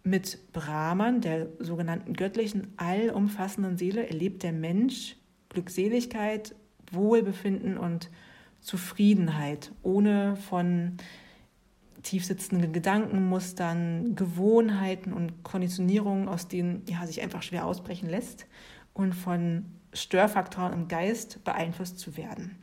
mit 0.02 0.52
Brahman, 0.52 1.20
der 1.20 1.48
sogenannten 1.58 2.12
göttlichen, 2.12 2.72
allumfassenden 2.76 3.76
Seele, 3.76 4.08
erlebt 4.08 4.44
der 4.44 4.52
Mensch 4.52 5.16
Glückseligkeit, 5.48 6.54
Wohlbefinden 6.92 7.76
und 7.76 8.08
Zufriedenheit, 8.60 9.72
ohne 9.82 10.36
von 10.36 10.96
tiefsitzenden 12.02 12.72
Gedankenmustern, 12.72 14.14
Gewohnheiten 14.14 15.12
und 15.12 15.42
Konditionierungen, 15.42 16.28
aus 16.28 16.46
denen 16.46 16.82
ja, 16.88 17.04
sich 17.04 17.20
einfach 17.20 17.42
schwer 17.42 17.66
ausbrechen 17.66 18.08
lässt 18.08 18.46
und 18.96 19.14
von 19.14 19.66
Störfaktoren 19.92 20.72
im 20.72 20.88
Geist 20.88 21.44
beeinflusst 21.44 21.98
zu 21.98 22.16
werden. 22.16 22.56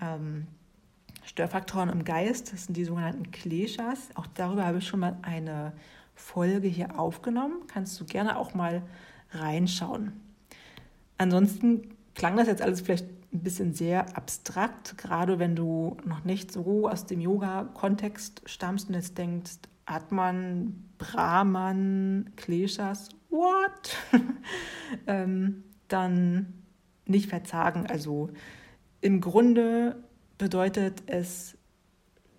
Ähm, 0.00 0.46
Störfaktoren 1.24 1.88
im 1.88 2.04
Geist, 2.04 2.52
das 2.52 2.64
sind 2.64 2.76
die 2.76 2.84
sogenannten 2.84 3.30
Kleshas. 3.30 4.10
Auch 4.14 4.26
darüber 4.26 4.66
habe 4.66 4.78
ich 4.78 4.86
schon 4.86 5.00
mal 5.00 5.16
eine 5.22 5.72
Folge 6.14 6.68
hier 6.68 6.98
aufgenommen. 6.98 7.62
Kannst 7.68 8.00
du 8.00 8.04
gerne 8.04 8.38
auch 8.38 8.54
mal 8.54 8.82
reinschauen. 9.30 10.12
Ansonsten 11.18 11.94
klang 12.14 12.36
das 12.36 12.46
jetzt 12.46 12.62
alles 12.62 12.80
vielleicht 12.80 13.06
ein 13.32 13.42
bisschen 13.42 13.74
sehr 13.74 14.16
abstrakt, 14.16 14.96
gerade 14.98 15.38
wenn 15.38 15.56
du 15.56 15.96
noch 16.04 16.24
nicht 16.24 16.52
so 16.52 16.88
aus 16.88 17.06
dem 17.06 17.20
Yoga-Kontext 17.20 18.42
stammst 18.46 18.88
und 18.88 18.94
jetzt 18.94 19.18
denkst, 19.18 19.58
Atman, 19.84 20.84
Brahman, 20.98 22.30
Kleshas, 22.36 23.10
what? 23.30 23.96
ähm, 25.06 25.64
dann 25.88 26.52
nicht 27.06 27.28
verzagen. 27.28 27.86
Also 27.86 28.30
im 29.00 29.20
Grunde 29.20 30.02
bedeutet 30.38 31.02
es 31.06 31.56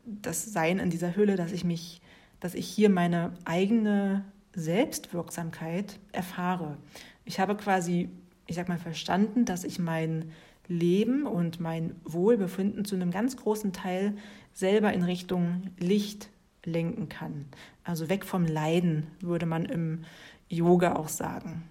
das 0.06 0.45
Sein 0.52 0.80
in 0.80 0.89
dieser 0.89 1.15
Hülle, 1.15 1.36
dass 1.36 1.52
ich 1.52 1.63
mich, 1.63 2.02
dass 2.39 2.54
ich 2.54 2.67
hier 2.67 2.89
meine 2.89 3.34
eigene 3.45 4.26
Selbstwirksamkeit 4.54 6.00
erfahre. 6.12 6.78
Ich 7.26 7.39
habe 7.39 7.56
quasi, 7.56 8.10
ich 8.47 8.56
sag 8.56 8.69
mal, 8.69 8.80
verstanden, 8.80 9.45
dass 9.45 9.63
ich 9.63 9.80
mein 9.80 10.32
Leben 10.67 11.26
und 11.26 11.60
mein 11.60 11.95
Wohlbefinden 12.04 12.86
zu 12.86 12.95
einem 12.95 13.12
ganz 13.12 13.38
großen 13.38 13.71
Teil 13.73 14.17
selber 14.54 14.91
in 14.93 15.04
Richtung 15.04 15.63
Licht 15.78 16.30
lenken 16.65 17.08
kann. 17.08 17.45
Also 17.84 18.10
weg 18.10 18.26
vom 18.26 18.45
Leiden, 18.45 19.08
würde 19.21 19.45
man 19.45 19.65
im 19.65 20.04
Yoga 20.50 20.96
auch 20.96 21.10
sagen. 21.10 21.70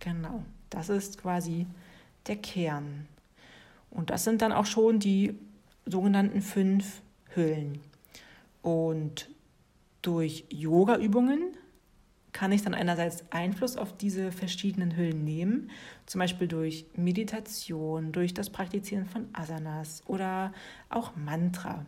Genau, 0.00 0.42
das 0.70 0.88
ist 0.88 1.18
quasi 1.18 1.66
der 2.26 2.36
Kern. 2.36 3.06
Und 3.90 4.10
das 4.10 4.24
sind 4.24 4.42
dann 4.42 4.52
auch 4.52 4.66
schon 4.66 4.98
die 4.98 5.38
sogenannten 5.86 6.42
fünf 6.42 7.02
Hüllen. 7.34 7.80
Und 8.62 9.28
durch 10.02 10.44
Yoga-Übungen 10.50 11.56
kann 12.32 12.52
ich 12.52 12.62
dann 12.62 12.74
einerseits 12.74 13.24
Einfluss 13.30 13.76
auf 13.76 13.96
diese 13.96 14.30
verschiedenen 14.30 14.96
Hüllen 14.96 15.24
nehmen, 15.24 15.70
zum 16.06 16.20
Beispiel 16.20 16.46
durch 16.46 16.86
Meditation, 16.94 18.12
durch 18.12 18.34
das 18.34 18.50
Praktizieren 18.50 19.06
von 19.06 19.28
Asanas 19.32 20.02
oder 20.06 20.52
auch 20.88 21.16
Mantra. 21.16 21.84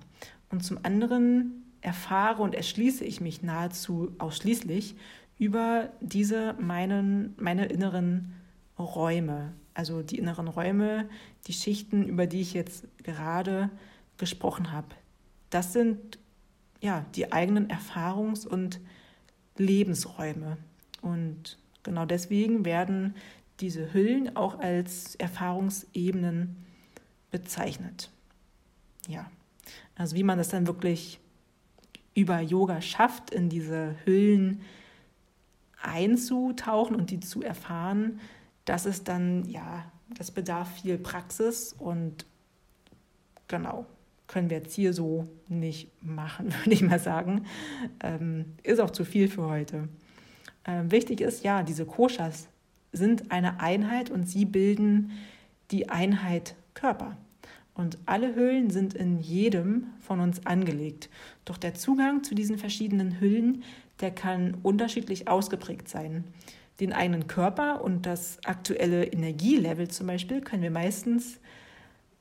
Und 0.50 0.64
zum 0.64 0.78
anderen 0.82 1.69
erfahre 1.80 2.42
und 2.42 2.54
erschließe 2.54 3.04
ich 3.04 3.20
mich 3.20 3.42
nahezu 3.42 4.12
ausschließlich 4.18 4.96
über 5.38 5.90
diese 6.00 6.54
meinen, 6.60 7.34
meine 7.38 7.66
inneren 7.66 8.34
Räume. 8.78 9.52
Also 9.74 10.02
die 10.02 10.18
inneren 10.18 10.48
Räume, 10.48 11.08
die 11.46 11.52
Schichten, 11.52 12.04
über 12.04 12.26
die 12.26 12.42
ich 12.42 12.52
jetzt 12.52 12.84
gerade 13.02 13.70
gesprochen 14.18 14.72
habe. 14.72 14.88
Das 15.48 15.72
sind 15.72 16.18
ja 16.80 17.06
die 17.14 17.32
eigenen 17.32 17.68
Erfahrungs- 17.68 18.46
und 18.46 18.80
Lebensräume. 19.56 20.58
Und 21.00 21.58
genau 21.82 22.04
deswegen 22.04 22.64
werden 22.64 23.14
diese 23.60 23.92
Hüllen 23.92 24.36
auch 24.36 24.58
als 24.58 25.14
Erfahrungsebenen 25.16 26.56
bezeichnet. 27.30 28.10
Ja, 29.08 29.30
also 29.96 30.16
wie 30.16 30.22
man 30.22 30.38
das 30.38 30.48
dann 30.48 30.66
wirklich 30.66 31.20
über 32.14 32.40
Yoga 32.40 32.80
schafft, 32.80 33.30
in 33.30 33.48
diese 33.48 33.96
Hüllen 34.04 34.62
einzutauchen 35.82 36.96
und 36.96 37.10
die 37.10 37.20
zu 37.20 37.42
erfahren, 37.42 38.20
das 38.64 38.86
ist 38.86 39.08
dann, 39.08 39.44
ja, 39.48 39.90
das 40.16 40.30
bedarf 40.30 40.80
viel 40.80 40.98
Praxis 40.98 41.72
und 41.72 42.26
genau, 43.48 43.86
können 44.26 44.50
wir 44.50 44.58
jetzt 44.58 44.74
hier 44.74 44.92
so 44.92 45.28
nicht 45.48 45.90
machen, 46.02 46.52
würde 46.58 46.72
ich 46.72 46.82
mal 46.82 46.98
sagen. 46.98 47.46
Ähm, 48.02 48.54
ist 48.62 48.80
auch 48.80 48.90
zu 48.90 49.04
viel 49.04 49.28
für 49.28 49.44
heute. 49.46 49.88
Äh, 50.64 50.82
wichtig 50.90 51.20
ist, 51.20 51.44
ja, 51.44 51.62
diese 51.62 51.86
Koshas 51.86 52.48
sind 52.92 53.30
eine 53.30 53.60
Einheit 53.60 54.10
und 54.10 54.28
sie 54.28 54.44
bilden 54.44 55.12
die 55.70 55.88
Einheit 55.88 56.54
Körper. 56.74 57.16
Und 57.80 57.96
alle 58.04 58.36
Hüllen 58.36 58.68
sind 58.68 58.92
in 58.92 59.20
jedem 59.20 59.86
von 60.00 60.20
uns 60.20 60.44
angelegt. 60.44 61.08
Doch 61.46 61.56
der 61.56 61.72
Zugang 61.72 62.22
zu 62.22 62.34
diesen 62.34 62.58
verschiedenen 62.58 63.20
Hüllen, 63.20 63.64
der 64.00 64.10
kann 64.10 64.58
unterschiedlich 64.62 65.28
ausgeprägt 65.28 65.88
sein. 65.88 66.24
Den 66.78 66.92
eigenen 66.92 67.26
Körper 67.26 67.82
und 67.82 68.04
das 68.04 68.38
aktuelle 68.44 69.06
Energielevel 69.06 69.88
zum 69.88 70.08
Beispiel 70.08 70.42
können 70.42 70.62
wir 70.62 70.70
meistens 70.70 71.40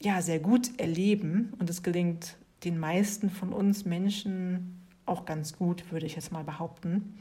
ja 0.01 0.21
sehr 0.21 0.39
gut 0.39 0.79
erleben 0.79 1.51
und 1.59 1.69
es 1.69 1.83
gelingt 1.83 2.37
den 2.63 2.79
meisten 2.79 3.29
von 3.29 3.51
uns 3.51 3.83
Menschen 3.83 4.85
auch 5.05 5.25
ganz 5.25 5.57
gut, 5.57 5.91
würde 5.91 6.05
ich 6.05 6.15
jetzt 6.15 6.31
mal 6.31 6.45
behaupten. 6.45 7.17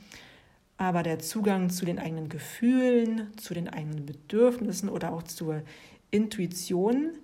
Aber 0.76 1.02
der 1.02 1.18
Zugang 1.18 1.70
zu 1.70 1.84
den 1.84 1.98
eigenen 1.98 2.28
Gefühlen, 2.28 3.36
zu 3.36 3.52
den 3.52 3.68
eigenen 3.68 4.06
Bedürfnissen 4.06 4.88
oder 4.88 5.12
auch 5.12 5.24
zur 5.24 5.62
Intuition, 6.12 7.14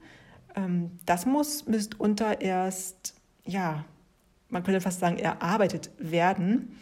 das 1.04 1.26
muss 1.26 1.66
mitunter 1.66 2.40
erst, 2.40 3.14
ja, 3.44 3.84
man 4.48 4.62
könnte 4.62 4.80
fast 4.80 5.00
sagen, 5.00 5.18
erarbeitet 5.18 5.90
werden. 5.98 6.76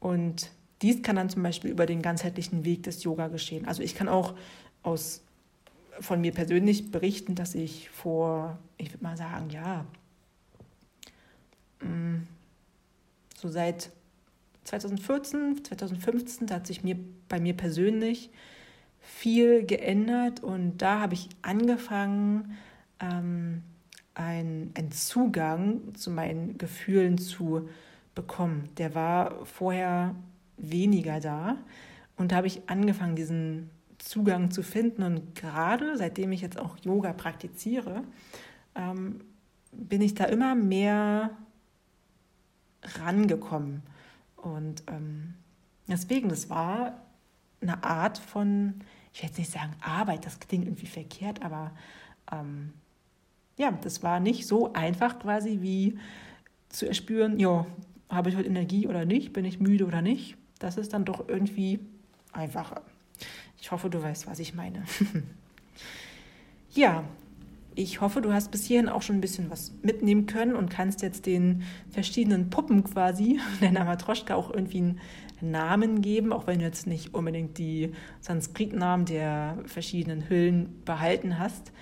Und 0.00 0.50
dies 0.82 1.02
kann 1.02 1.16
dann 1.16 1.30
zum 1.30 1.42
Beispiel 1.42 1.70
über 1.70 1.86
den 1.86 2.02
ganzheitlichen 2.02 2.64
Weg 2.64 2.82
des 2.82 3.04
Yoga 3.04 3.28
geschehen. 3.28 3.66
Also 3.66 3.82
ich 3.82 3.94
kann 3.94 4.08
auch 4.08 4.34
aus, 4.82 5.22
von 6.00 6.20
mir 6.20 6.32
persönlich 6.32 6.90
berichten, 6.90 7.34
dass 7.34 7.54
ich 7.54 7.90
vor, 7.90 8.58
ich 8.76 8.92
würde 8.92 9.04
mal 9.04 9.16
sagen, 9.16 9.50
ja, 9.50 9.86
mm, 11.80 12.26
so 13.36 13.48
seit 13.48 13.90
2014, 14.64 15.64
2015, 15.64 16.46
da 16.48 16.56
hat 16.56 16.66
sich 16.66 16.82
mir 16.82 16.96
bei 17.28 17.38
mir 17.38 17.56
persönlich 17.56 18.30
viel 19.00 19.64
geändert 19.64 20.42
und 20.42 20.78
da 20.78 21.00
habe 21.00 21.14
ich 21.14 21.28
angefangen, 21.42 22.56
ähm, 23.02 23.62
einen 24.14 24.92
Zugang 24.92 25.94
zu 25.94 26.10
meinen 26.10 26.56
Gefühlen 26.56 27.18
zu 27.18 27.68
bekommen. 28.14 28.68
Der 28.78 28.94
war 28.94 29.44
vorher 29.46 30.14
weniger 30.56 31.20
da 31.20 31.56
und 32.16 32.32
da 32.32 32.36
habe 32.36 32.46
ich 32.46 32.68
angefangen, 32.68 33.16
diesen 33.16 33.70
Zugang 33.98 34.50
zu 34.50 34.62
finden 34.62 35.02
und 35.02 35.34
gerade 35.34 35.96
seitdem 35.96 36.32
ich 36.32 36.40
jetzt 36.40 36.58
auch 36.58 36.76
Yoga 36.78 37.12
praktiziere, 37.12 38.02
ähm, 38.74 39.20
bin 39.72 40.02
ich 40.02 40.14
da 40.14 40.24
immer 40.24 40.54
mehr 40.54 41.30
rangekommen. 42.82 43.82
Und 44.36 44.82
ähm, 44.88 45.34
deswegen, 45.88 46.28
das 46.28 46.50
war 46.50 47.00
eine 47.60 47.82
Art 47.84 48.18
von, 48.18 48.74
ich 49.12 49.22
will 49.22 49.28
jetzt 49.28 49.38
nicht 49.38 49.52
sagen 49.52 49.72
Arbeit, 49.80 50.26
das 50.26 50.40
klingt 50.40 50.66
irgendwie 50.66 50.86
verkehrt, 50.86 51.42
aber 51.42 51.70
ähm, 52.30 52.72
ja, 53.56 53.72
das 53.82 54.02
war 54.02 54.20
nicht 54.20 54.46
so 54.46 54.72
einfach 54.72 55.18
quasi 55.18 55.58
wie 55.60 55.98
zu 56.68 56.86
erspüren, 56.86 57.38
ja, 57.38 57.66
habe 58.08 58.30
ich 58.30 58.36
heute 58.36 58.48
Energie 58.48 58.86
oder 58.86 59.04
nicht, 59.04 59.32
bin 59.32 59.44
ich 59.44 59.60
müde 59.60 59.86
oder 59.86 60.02
nicht. 60.02 60.36
Das 60.58 60.76
ist 60.76 60.92
dann 60.92 61.04
doch 61.04 61.28
irgendwie 61.28 61.80
einfacher. 62.32 62.82
Ich 63.60 63.70
hoffe, 63.70 63.90
du 63.90 64.02
weißt, 64.02 64.26
was 64.26 64.38
ich 64.38 64.54
meine. 64.54 64.84
ja, 66.70 67.04
ich 67.74 68.00
hoffe, 68.00 68.20
du 68.20 68.32
hast 68.32 68.50
bis 68.50 68.64
hierhin 68.64 68.88
auch 68.88 69.02
schon 69.02 69.16
ein 69.16 69.20
bisschen 69.20 69.50
was 69.50 69.72
mitnehmen 69.82 70.26
können 70.26 70.54
und 70.54 70.68
kannst 70.70 71.02
jetzt 71.02 71.26
den 71.26 71.62
verschiedenen 71.90 72.50
Puppen 72.50 72.84
quasi, 72.84 73.40
der 73.60 73.72
Matroschka, 73.72 74.34
auch 74.34 74.50
irgendwie 74.50 74.78
einen 74.78 75.00
Namen 75.40 76.02
geben, 76.02 76.32
auch 76.32 76.46
wenn 76.46 76.58
du 76.58 76.64
jetzt 76.64 76.86
nicht 76.86 77.14
unbedingt 77.14 77.58
die 77.58 77.92
Sanskrit-Namen 78.20 79.06
der 79.06 79.58
verschiedenen 79.64 80.28
Hüllen 80.28 80.82
behalten 80.84 81.38
hast. 81.38 81.72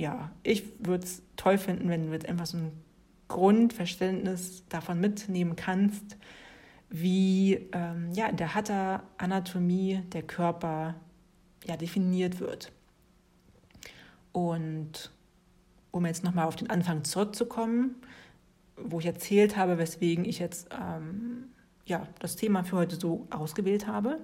Ja, 0.00 0.30
ich 0.42 0.64
würde 0.78 1.04
es 1.04 1.20
toll 1.36 1.58
finden, 1.58 1.90
wenn 1.90 2.06
du 2.06 2.12
jetzt 2.14 2.26
einfach 2.26 2.46
so 2.46 2.56
ein 2.56 2.72
Grundverständnis 3.28 4.64
davon 4.70 4.98
mitnehmen 4.98 5.56
kannst, 5.56 6.16
wie 6.88 7.68
ähm, 7.72 8.10
ja, 8.14 8.26
in 8.28 8.38
der 8.38 8.54
Hatha-Anatomie 8.54 10.00
der 10.10 10.22
Körper 10.22 10.94
ja, 11.66 11.76
definiert 11.76 12.40
wird. 12.40 12.72
Und 14.32 15.10
um 15.90 16.06
jetzt 16.06 16.24
nochmal 16.24 16.46
auf 16.46 16.56
den 16.56 16.70
Anfang 16.70 17.04
zurückzukommen, 17.04 17.96
wo 18.78 19.00
ich 19.00 19.06
erzählt 19.06 19.58
habe, 19.58 19.76
weswegen 19.76 20.24
ich 20.24 20.38
jetzt 20.38 20.70
ähm, 20.72 21.50
ja, 21.84 22.08
das 22.20 22.36
Thema 22.36 22.64
für 22.64 22.76
heute 22.76 22.96
so 22.96 23.26
ausgewählt 23.28 23.86
habe. 23.86 24.18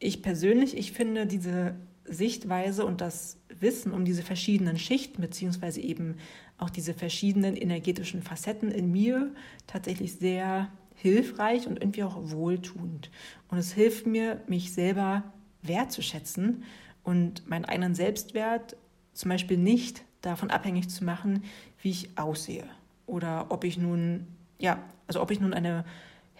Ich 0.00 0.22
persönlich, 0.22 0.76
ich 0.76 0.90
finde 0.90 1.28
diese 1.28 1.76
Sichtweise 2.10 2.84
und 2.84 3.00
das 3.00 3.38
Wissen 3.48 3.92
um 3.92 4.04
diese 4.04 4.22
verschiedenen 4.22 4.78
Schichten, 4.78 5.22
beziehungsweise 5.22 5.80
eben 5.80 6.16
auch 6.58 6.70
diese 6.70 6.94
verschiedenen 6.94 7.56
energetischen 7.56 8.22
Facetten 8.22 8.70
in 8.70 8.92
mir 8.92 9.32
tatsächlich 9.66 10.14
sehr 10.14 10.70
hilfreich 10.94 11.66
und 11.66 11.80
irgendwie 11.80 12.02
auch 12.02 12.16
wohltuend. 12.30 13.10
Und 13.48 13.58
es 13.58 13.72
hilft 13.72 14.06
mir, 14.06 14.42
mich 14.46 14.72
selber 14.72 15.24
wertzuschätzen 15.62 16.64
und 17.02 17.48
meinen 17.48 17.64
eigenen 17.64 17.94
Selbstwert 17.94 18.76
zum 19.12 19.30
Beispiel 19.30 19.56
nicht 19.56 20.04
davon 20.20 20.50
abhängig 20.50 20.90
zu 20.90 21.04
machen, 21.04 21.44
wie 21.80 21.90
ich 21.90 22.18
aussehe 22.18 22.68
oder 23.10 23.46
ob 23.50 23.64
ich 23.64 23.76
nun, 23.76 24.26
ja, 24.58 24.82
also 25.06 25.20
ob 25.20 25.30
ich 25.30 25.40
nun 25.40 25.52
eine 25.52 25.84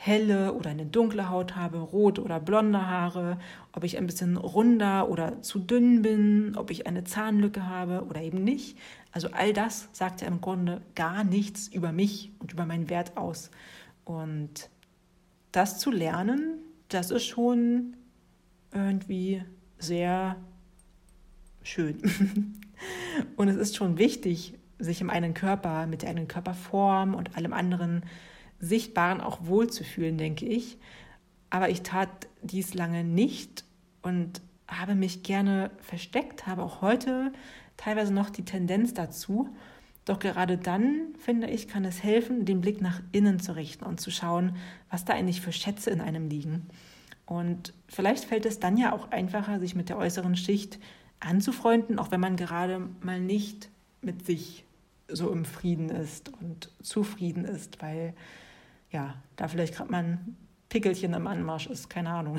helle 0.02 0.54
oder 0.54 0.70
eine 0.70 0.86
dunkle 0.86 1.28
Haut 1.28 1.56
habe, 1.56 1.76
rote 1.76 2.22
oder 2.22 2.40
blonde 2.40 2.86
Haare, 2.86 3.38
ob 3.72 3.84
ich 3.84 3.98
ein 3.98 4.06
bisschen 4.06 4.38
runder 4.38 5.10
oder 5.10 5.42
zu 5.42 5.58
dünn 5.58 6.00
bin, 6.00 6.54
ob 6.56 6.70
ich 6.70 6.86
eine 6.86 7.04
Zahnlücke 7.04 7.66
habe 7.66 8.06
oder 8.08 8.22
eben 8.22 8.42
nicht. 8.42 8.78
Also 9.12 9.28
all 9.32 9.52
das 9.52 9.90
sagt 9.92 10.22
ja 10.22 10.26
im 10.26 10.40
Grunde 10.40 10.80
gar 10.94 11.22
nichts 11.22 11.68
über 11.68 11.92
mich 11.92 12.32
und 12.38 12.54
über 12.54 12.64
meinen 12.64 12.88
Wert 12.88 13.18
aus. 13.18 13.50
Und 14.06 14.70
das 15.52 15.78
zu 15.78 15.90
lernen, 15.90 16.54
das 16.88 17.10
ist 17.10 17.26
schon 17.26 17.94
irgendwie 18.72 19.42
sehr 19.78 20.36
schön. 21.62 21.98
und 23.36 23.48
es 23.48 23.56
ist 23.56 23.76
schon 23.76 23.98
wichtig, 23.98 24.54
sich 24.78 25.02
im 25.02 25.10
eigenen 25.10 25.34
Körper, 25.34 25.86
mit 25.86 26.00
der 26.00 26.08
eigenen 26.08 26.26
Körperform 26.28 27.14
und 27.14 27.36
allem 27.36 27.52
anderen 27.52 28.02
Sichtbaren 28.60 29.20
auch 29.20 29.46
wohlzufühlen, 29.46 30.18
denke 30.18 30.46
ich. 30.46 30.78
Aber 31.50 31.68
ich 31.68 31.82
tat 31.82 32.28
dies 32.42 32.74
lange 32.74 33.02
nicht 33.04 33.64
und 34.02 34.40
habe 34.68 34.94
mich 34.94 35.22
gerne 35.22 35.70
versteckt, 35.78 36.46
habe 36.46 36.62
auch 36.62 36.80
heute 36.80 37.32
teilweise 37.76 38.14
noch 38.14 38.30
die 38.30 38.44
Tendenz 38.44 38.94
dazu. 38.94 39.48
Doch 40.04 40.18
gerade 40.18 40.56
dann, 40.56 41.14
finde 41.18 41.48
ich, 41.48 41.68
kann 41.68 41.84
es 41.84 42.02
helfen, 42.02 42.44
den 42.44 42.60
Blick 42.60 42.80
nach 42.80 43.00
innen 43.12 43.40
zu 43.40 43.56
richten 43.56 43.84
und 43.84 44.00
zu 44.00 44.10
schauen, 44.10 44.56
was 44.90 45.04
da 45.04 45.14
eigentlich 45.14 45.40
für 45.40 45.52
Schätze 45.52 45.90
in 45.90 46.00
einem 46.00 46.28
liegen. 46.28 46.66
Und 47.26 47.74
vielleicht 47.86 48.24
fällt 48.24 48.46
es 48.46 48.58
dann 48.58 48.76
ja 48.76 48.92
auch 48.92 49.10
einfacher, 49.10 49.60
sich 49.60 49.74
mit 49.74 49.88
der 49.88 49.98
äußeren 49.98 50.36
Schicht 50.36 50.78
anzufreunden, 51.20 51.98
auch 51.98 52.10
wenn 52.10 52.20
man 52.20 52.36
gerade 52.36 52.88
mal 53.02 53.20
nicht 53.20 53.70
mit 54.02 54.24
sich 54.24 54.64
so 55.06 55.30
im 55.30 55.44
Frieden 55.44 55.90
ist 55.90 56.32
und 56.40 56.70
zufrieden 56.82 57.44
ist, 57.44 57.82
weil 57.82 58.14
ja, 58.90 59.14
da 59.36 59.48
vielleicht 59.48 59.74
gerade 59.74 59.90
mal 59.90 60.04
ein 60.04 60.36
Pickelchen 60.68 61.14
im 61.14 61.26
Anmarsch 61.26 61.66
ist, 61.66 61.90
keine 61.90 62.10
Ahnung. 62.10 62.38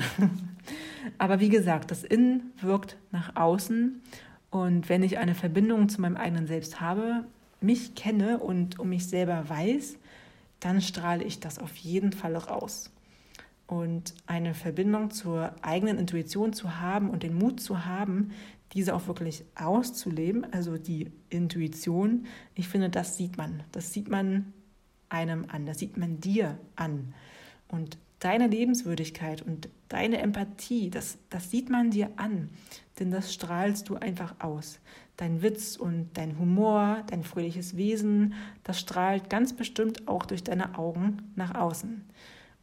Aber 1.18 1.40
wie 1.40 1.48
gesagt, 1.48 1.90
das 1.90 2.02
Innen 2.02 2.52
wirkt 2.60 2.96
nach 3.10 3.36
außen 3.36 4.00
und 4.50 4.88
wenn 4.88 5.02
ich 5.02 5.18
eine 5.18 5.34
Verbindung 5.34 5.88
zu 5.88 6.00
meinem 6.00 6.16
eigenen 6.16 6.46
Selbst 6.46 6.80
habe, 6.80 7.24
mich 7.62 7.94
kenne 7.94 8.38
und 8.38 8.78
um 8.78 8.90
mich 8.90 9.06
selber 9.06 9.48
weiß, 9.48 9.96
dann 10.60 10.80
strahle 10.80 11.24
ich 11.24 11.40
das 11.40 11.58
auf 11.58 11.74
jeden 11.76 12.12
Fall 12.12 12.36
raus. 12.36 12.90
Und 13.66 14.14
eine 14.26 14.54
Verbindung 14.54 15.10
zur 15.10 15.54
eigenen 15.62 15.98
Intuition 15.98 16.52
zu 16.52 16.80
haben 16.80 17.08
und 17.08 17.22
den 17.22 17.34
Mut 17.34 17.60
zu 17.60 17.86
haben, 17.86 18.32
diese 18.74 18.94
auch 18.94 19.06
wirklich 19.06 19.44
auszuleben, 19.54 20.46
also 20.52 20.76
die 20.76 21.10
Intuition, 21.30 22.26
ich 22.54 22.68
finde, 22.68 22.90
das 22.90 23.16
sieht 23.16 23.38
man. 23.38 23.62
Das 23.72 23.92
sieht 23.92 24.10
man 24.10 24.52
einem 25.12 25.46
an, 25.48 25.66
das 25.66 25.78
sieht 25.78 25.96
man 25.96 26.20
dir 26.20 26.58
an. 26.76 27.14
Und 27.68 27.98
deine 28.18 28.46
Lebenswürdigkeit 28.46 29.42
und 29.42 29.68
deine 29.88 30.18
Empathie, 30.18 30.90
das, 30.90 31.18
das 31.30 31.50
sieht 31.50 31.70
man 31.70 31.90
dir 31.90 32.10
an, 32.16 32.50
denn 32.98 33.10
das 33.10 33.32
strahlst 33.32 33.88
du 33.88 33.96
einfach 33.96 34.34
aus. 34.40 34.80
Dein 35.16 35.42
Witz 35.42 35.76
und 35.76 36.10
dein 36.14 36.38
Humor, 36.38 37.04
dein 37.08 37.22
fröhliches 37.22 37.76
Wesen, 37.76 38.34
das 38.64 38.80
strahlt 38.80 39.28
ganz 39.28 39.52
bestimmt 39.52 40.08
auch 40.08 40.24
durch 40.24 40.42
deine 40.42 40.78
Augen 40.78 41.32
nach 41.36 41.54
außen 41.54 42.04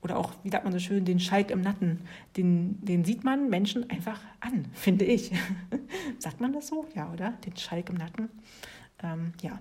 oder 0.02 0.18
auch, 0.18 0.34
wie 0.44 0.50
sagt 0.50 0.64
man 0.64 0.74
so 0.74 0.80
schön, 0.80 1.06
den 1.06 1.20
Schalk 1.20 1.52
im 1.52 1.62
Nacken, 1.62 2.00
den, 2.38 2.84
den 2.84 3.04
sieht 3.04 3.24
man 3.24 3.50
Menschen 3.50 3.90
einfach 3.90 4.22
an, 4.40 4.66
finde 4.74 5.06
ich. 5.06 5.32
sagt 6.20 6.40
man 6.40 6.54
das 6.54 6.68
so? 6.68 6.86
Ja, 6.96 7.12
oder? 7.12 7.32
Den 7.46 7.56
Schalk 7.58 7.90
im 7.90 7.96
Nacken. 7.96 8.30
Ähm, 9.04 9.34
ja. 9.42 9.60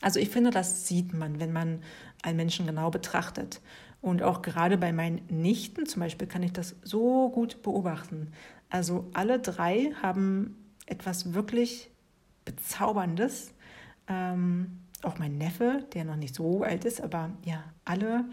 Also 0.00 0.20
ich 0.20 0.30
finde, 0.30 0.50
das 0.50 0.86
sieht 0.86 1.12
man, 1.12 1.40
wenn 1.40 1.52
man 1.52 1.82
einen 2.22 2.36
Menschen 2.36 2.66
genau 2.66 2.90
betrachtet. 2.90 3.60
Und 4.00 4.22
auch 4.22 4.42
gerade 4.42 4.78
bei 4.78 4.92
meinen 4.92 5.22
Nichten 5.28 5.86
zum 5.86 6.00
Beispiel 6.00 6.28
kann 6.28 6.42
ich 6.42 6.52
das 6.52 6.76
so 6.82 7.30
gut 7.30 7.62
beobachten. 7.62 8.32
Also 8.70 9.08
alle 9.12 9.40
drei 9.40 9.92
haben 10.00 10.56
etwas 10.86 11.34
wirklich 11.34 11.90
Bezauberndes. 12.44 13.52
Ähm, 14.06 14.78
auch 15.02 15.18
mein 15.18 15.38
Neffe, 15.38 15.84
der 15.94 16.04
noch 16.04 16.16
nicht 16.16 16.34
so 16.34 16.62
alt 16.62 16.84
ist, 16.84 17.00
aber 17.00 17.30
ja, 17.44 17.62
alle 17.84 18.24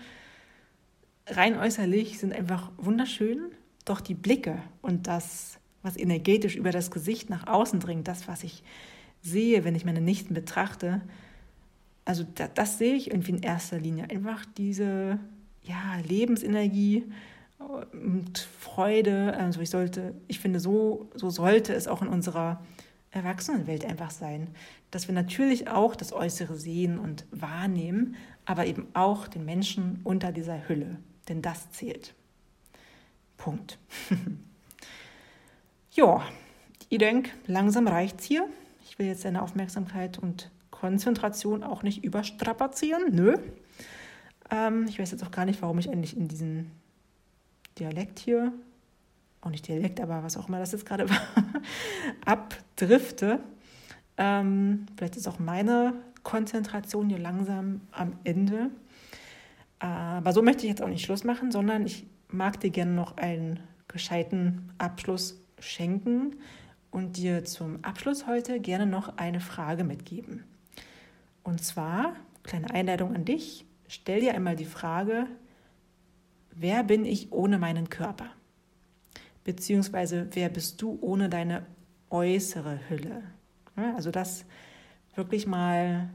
rein 1.27 1.57
äußerlich 1.57 2.19
sind 2.19 2.33
einfach 2.33 2.71
wunderschön. 2.77 3.51
Doch 3.85 4.01
die 4.01 4.15
Blicke 4.15 4.57
und 4.81 5.07
das, 5.07 5.59
was 5.83 5.97
energetisch 5.97 6.55
über 6.55 6.71
das 6.71 6.89
Gesicht 6.89 7.29
nach 7.29 7.45
außen 7.45 7.79
dringt, 7.79 8.07
das, 8.07 8.27
was 8.27 8.43
ich 8.43 8.63
sehe, 9.21 9.63
wenn 9.63 9.75
ich 9.75 9.85
meine 9.85 10.01
Nichten 10.01 10.33
betrachte, 10.33 11.01
also 12.05 12.23
das, 12.35 12.51
das 12.53 12.77
sehe 12.77 12.93
ich 12.93 13.09
irgendwie 13.09 13.31
in 13.31 13.43
erster 13.43 13.79
Linie. 13.79 14.09
Einfach 14.09 14.45
diese 14.57 15.19
ja, 15.63 15.97
Lebensenergie 16.07 17.03
und 17.57 18.47
Freude. 18.59 19.35
Also 19.37 19.61
ich 19.61 19.71
sollte, 19.71 20.13
ich 20.27 20.39
finde, 20.39 20.59
so, 20.59 21.09
so 21.15 21.29
sollte 21.29 21.73
es 21.73 21.87
auch 21.87 22.01
in 22.01 22.07
unserer 22.07 22.63
Erwachsenenwelt 23.11 23.85
einfach 23.85 24.11
sein. 24.11 24.49
Dass 24.91 25.07
wir 25.07 25.15
natürlich 25.15 25.67
auch 25.67 25.95
das 25.95 26.13
Äußere 26.13 26.55
sehen 26.55 26.99
und 26.99 27.25
wahrnehmen, 27.31 28.15
aber 28.45 28.67
eben 28.67 28.87
auch 28.93 29.27
den 29.27 29.43
Menschen 29.43 29.99
unter 30.03 30.31
dieser 30.31 30.67
Hülle. 30.69 30.97
Denn 31.27 31.41
das 31.41 31.71
zählt. 31.71 32.13
Punkt. 33.37 33.79
ja, 35.91 36.23
ich 36.89 36.99
denke, 36.99 37.31
langsam 37.47 37.87
reicht 37.87 38.19
es 38.19 38.25
hier. 38.25 38.47
Ich 38.87 38.99
will 38.99 39.07
jetzt 39.07 39.25
deine 39.25 39.41
Aufmerksamkeit 39.41 40.19
und 40.19 40.51
Konzentration 40.79 41.63
auch 41.63 41.83
nicht 41.83 42.03
überstrapazieren. 42.03 43.03
Nö. 43.11 43.37
Ähm, 44.51 44.85
ich 44.87 44.99
weiß 44.99 45.11
jetzt 45.11 45.23
auch 45.23 45.31
gar 45.31 45.45
nicht, 45.45 45.61
warum 45.61 45.79
ich 45.79 45.87
endlich 45.87 46.15
in 46.15 46.27
diesen 46.27 46.71
Dialekt 47.79 48.19
hier, 48.19 48.53
auch 49.41 49.49
nicht 49.49 49.67
Dialekt, 49.67 49.99
aber 49.99 50.23
was 50.23 50.37
auch 50.37 50.47
immer 50.47 50.59
das 50.59 50.71
jetzt 50.71 50.85
gerade 50.85 51.09
war, 51.09 51.21
abdrifte. 52.25 53.39
Ähm, 54.17 54.85
vielleicht 54.95 55.17
ist 55.17 55.27
auch 55.27 55.39
meine 55.39 55.93
Konzentration 56.23 57.09
hier 57.09 57.19
langsam 57.19 57.81
am 57.91 58.13
Ende. 58.23 58.69
Aber 59.79 60.33
so 60.33 60.41
möchte 60.41 60.63
ich 60.63 60.69
jetzt 60.69 60.81
auch 60.81 60.87
nicht 60.87 61.05
Schluss 61.05 61.23
machen, 61.23 61.51
sondern 61.51 61.85
ich 61.85 62.05
mag 62.29 62.59
dir 62.59 62.69
gerne 62.69 62.91
noch 62.91 63.17
einen 63.17 63.59
gescheiten 63.87 64.71
Abschluss 64.77 65.39
schenken 65.59 66.35
und 66.91 67.17
dir 67.17 67.45
zum 67.45 67.83
Abschluss 67.83 68.25
heute 68.27 68.59
gerne 68.59 68.85
noch 68.85 69.17
eine 69.17 69.39
Frage 69.39 69.83
mitgeben. 69.83 70.43
Und 71.45 71.63
zwar, 71.63 72.15
kleine 72.41 72.71
Einleitung 72.71 73.13
an 73.13 73.23
dich, 73.23 73.67
stell 73.87 74.19
dir 74.19 74.33
einmal 74.33 74.55
die 74.55 74.65
Frage, 74.65 75.27
wer 76.49 76.83
bin 76.83 77.05
ich 77.05 77.31
ohne 77.31 77.59
meinen 77.59 77.87
Körper? 77.91 78.31
Beziehungsweise, 79.43 80.27
wer 80.31 80.49
bist 80.49 80.81
du 80.81 80.97
ohne 81.01 81.29
deine 81.29 81.67
äußere 82.09 82.89
Hülle? 82.89 83.21
Also 83.75 84.09
das 84.09 84.45
wirklich 85.13 85.45
mal 85.45 86.09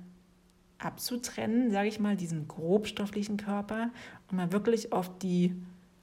abzutrennen, 0.79 1.71
sage 1.71 1.89
ich 1.89 2.01
mal, 2.01 2.17
diesen 2.17 2.49
grobstofflichen 2.49 3.37
Körper 3.37 3.91
und 4.29 4.37
mal 4.37 4.51
wirklich 4.51 4.93
auf 4.93 5.17
die 5.19 5.55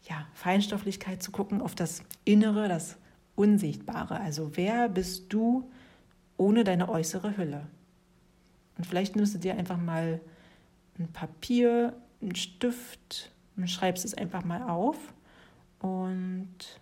ja, 0.03 0.25
Feinstofflichkeit 0.35 1.21
zu 1.21 1.31
gucken, 1.31 1.61
auf 1.61 1.75
das 1.75 2.01
Innere, 2.23 2.69
das 2.69 2.97
Unsichtbare. 3.35 4.21
Also 4.21 4.55
wer 4.55 4.87
bist 4.87 5.33
du 5.33 5.69
ohne 6.37 6.63
deine 6.63 6.87
äußere 6.87 7.35
Hülle? 7.35 7.67
Und 8.77 8.85
vielleicht 8.85 9.15
nimmst 9.15 9.33
du 9.33 9.39
dir 9.39 9.55
einfach 9.55 9.77
mal 9.77 10.19
ein 10.99 11.11
Papier, 11.11 11.93
einen 12.21 12.35
Stift 12.35 13.31
und 13.55 13.69
schreibst 13.69 14.05
es 14.05 14.13
einfach 14.13 14.43
mal 14.43 14.63
auf 14.63 14.97
und 15.79 16.79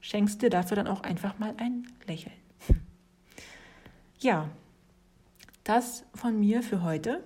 schenkst 0.00 0.42
dir 0.42 0.50
dafür 0.50 0.76
dann 0.76 0.86
auch 0.86 1.02
einfach 1.02 1.38
mal 1.38 1.54
ein 1.58 1.86
Lächeln. 2.06 2.36
Ja, 4.20 4.48
das 5.62 6.04
von 6.12 6.40
mir 6.40 6.64
für 6.64 6.82
heute. 6.82 7.22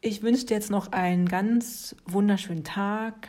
Ich 0.00 0.22
wünsche 0.22 0.46
dir 0.46 0.54
jetzt 0.54 0.70
noch 0.70 0.92
einen 0.92 1.28
ganz 1.28 1.94
wunderschönen 2.06 2.64
Tag 2.64 3.28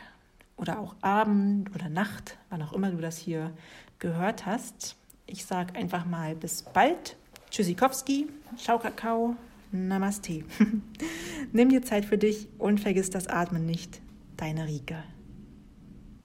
oder 0.56 0.78
auch 0.78 0.96
Abend 1.02 1.74
oder 1.74 1.90
Nacht, 1.90 2.38
wann 2.48 2.62
auch 2.62 2.72
immer 2.72 2.90
du 2.90 2.96
das 2.96 3.18
hier 3.18 3.52
gehört 3.98 4.46
hast. 4.46 4.96
Ich 5.26 5.44
sage 5.44 5.74
einfach 5.74 6.06
mal 6.06 6.34
bis 6.34 6.62
bald. 6.62 7.18
Tschüssikowski, 7.56 8.26
Ciao 8.58 8.78
Kakao, 8.78 9.34
Namaste. 9.72 10.44
Nimm 11.52 11.70
dir 11.70 11.80
Zeit 11.80 12.04
für 12.04 12.18
dich 12.18 12.48
und 12.58 12.80
vergiss 12.80 13.08
das 13.08 13.28
Atmen 13.28 13.64
nicht. 13.64 14.02
Deine 14.36 14.66
Rike. 14.66 15.02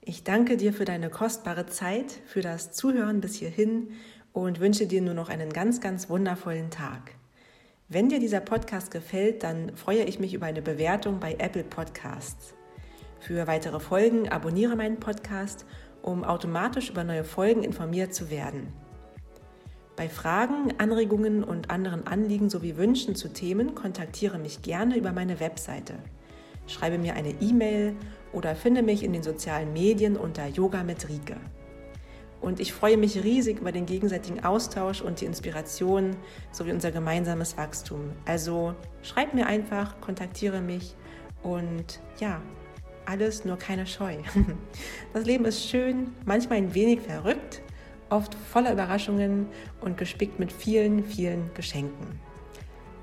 Ich 0.02 0.24
danke 0.24 0.58
dir 0.58 0.74
für 0.74 0.84
deine 0.84 1.08
kostbare 1.08 1.64
Zeit, 1.64 2.20
für 2.26 2.42
das 2.42 2.72
Zuhören 2.72 3.22
bis 3.22 3.36
hierhin 3.36 3.92
und 4.34 4.60
wünsche 4.60 4.86
dir 4.86 5.00
nur 5.00 5.14
noch 5.14 5.30
einen 5.30 5.54
ganz, 5.54 5.80
ganz 5.80 6.10
wundervollen 6.10 6.68
Tag. 6.68 7.12
Wenn 7.88 8.10
dir 8.10 8.20
dieser 8.20 8.40
Podcast 8.40 8.90
gefällt, 8.90 9.42
dann 9.42 9.74
freue 9.74 10.04
ich 10.04 10.18
mich 10.18 10.34
über 10.34 10.44
eine 10.44 10.60
Bewertung 10.60 11.18
bei 11.18 11.36
Apple 11.38 11.64
Podcasts. 11.64 12.52
Für 13.20 13.46
weitere 13.46 13.80
Folgen 13.80 14.28
abonniere 14.28 14.76
meinen 14.76 15.00
Podcast, 15.00 15.64
um 16.02 16.24
automatisch 16.24 16.90
über 16.90 17.04
neue 17.04 17.24
Folgen 17.24 17.62
informiert 17.62 18.12
zu 18.12 18.28
werden. 18.28 18.74
Bei 19.94 20.08
Fragen, 20.08 20.72
Anregungen 20.78 21.44
und 21.44 21.70
anderen 21.70 22.06
Anliegen 22.06 22.48
sowie 22.48 22.78
Wünschen 22.78 23.14
zu 23.14 23.28
Themen 23.28 23.74
kontaktiere 23.74 24.38
mich 24.38 24.62
gerne 24.62 24.96
über 24.96 25.12
meine 25.12 25.38
Webseite. 25.38 25.94
Schreibe 26.66 26.96
mir 26.96 27.14
eine 27.14 27.34
E-Mail 27.42 27.94
oder 28.32 28.56
finde 28.56 28.82
mich 28.82 29.02
in 29.02 29.12
den 29.12 29.22
sozialen 29.22 29.74
Medien 29.74 30.16
unter 30.16 30.46
Yoga 30.46 30.82
mit 30.82 31.08
Rike. 31.10 31.36
Und 32.40 32.58
ich 32.58 32.72
freue 32.72 32.96
mich 32.96 33.22
riesig 33.22 33.60
über 33.60 33.70
den 33.70 33.84
gegenseitigen 33.84 34.42
Austausch 34.42 35.02
und 35.02 35.20
die 35.20 35.26
Inspiration 35.26 36.16
sowie 36.50 36.72
unser 36.72 36.90
gemeinsames 36.90 37.58
Wachstum. 37.58 38.12
Also 38.24 38.74
schreib 39.02 39.34
mir 39.34 39.46
einfach, 39.46 40.00
kontaktiere 40.00 40.62
mich 40.62 40.96
und 41.42 42.00
ja, 42.18 42.40
alles 43.04 43.44
nur 43.44 43.58
keine 43.58 43.86
Scheu. 43.86 44.16
Das 45.12 45.26
Leben 45.26 45.44
ist 45.44 45.68
schön, 45.68 46.14
manchmal 46.24 46.58
ein 46.58 46.74
wenig 46.74 47.00
verrückt, 47.00 47.60
oft 48.12 48.34
voller 48.34 48.72
Überraschungen 48.72 49.46
und 49.80 49.96
gespickt 49.96 50.38
mit 50.38 50.52
vielen, 50.52 51.04
vielen 51.04 51.52
Geschenken. 51.54 52.20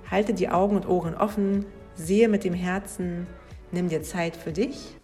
Halte 0.10 0.34
die 0.34 0.50
Augen 0.50 0.76
und 0.76 0.88
Ohren 0.88 1.16
offen, 1.16 1.66
sehe 1.96 2.30
mit 2.30 2.44
dem 2.44 2.54
Herzen, 2.54 3.28
nimm 3.72 3.90
dir 3.90 4.02
Zeit 4.04 4.36
für 4.36 4.54
dich 4.54 4.96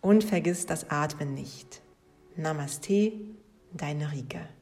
und 0.00 0.24
vergiss 0.24 0.66
das 0.66 0.90
Atmen 0.90 1.34
nicht. 1.34 1.82
Namaste, 2.36 3.12
deine 3.72 4.12
Rike. 4.12 4.57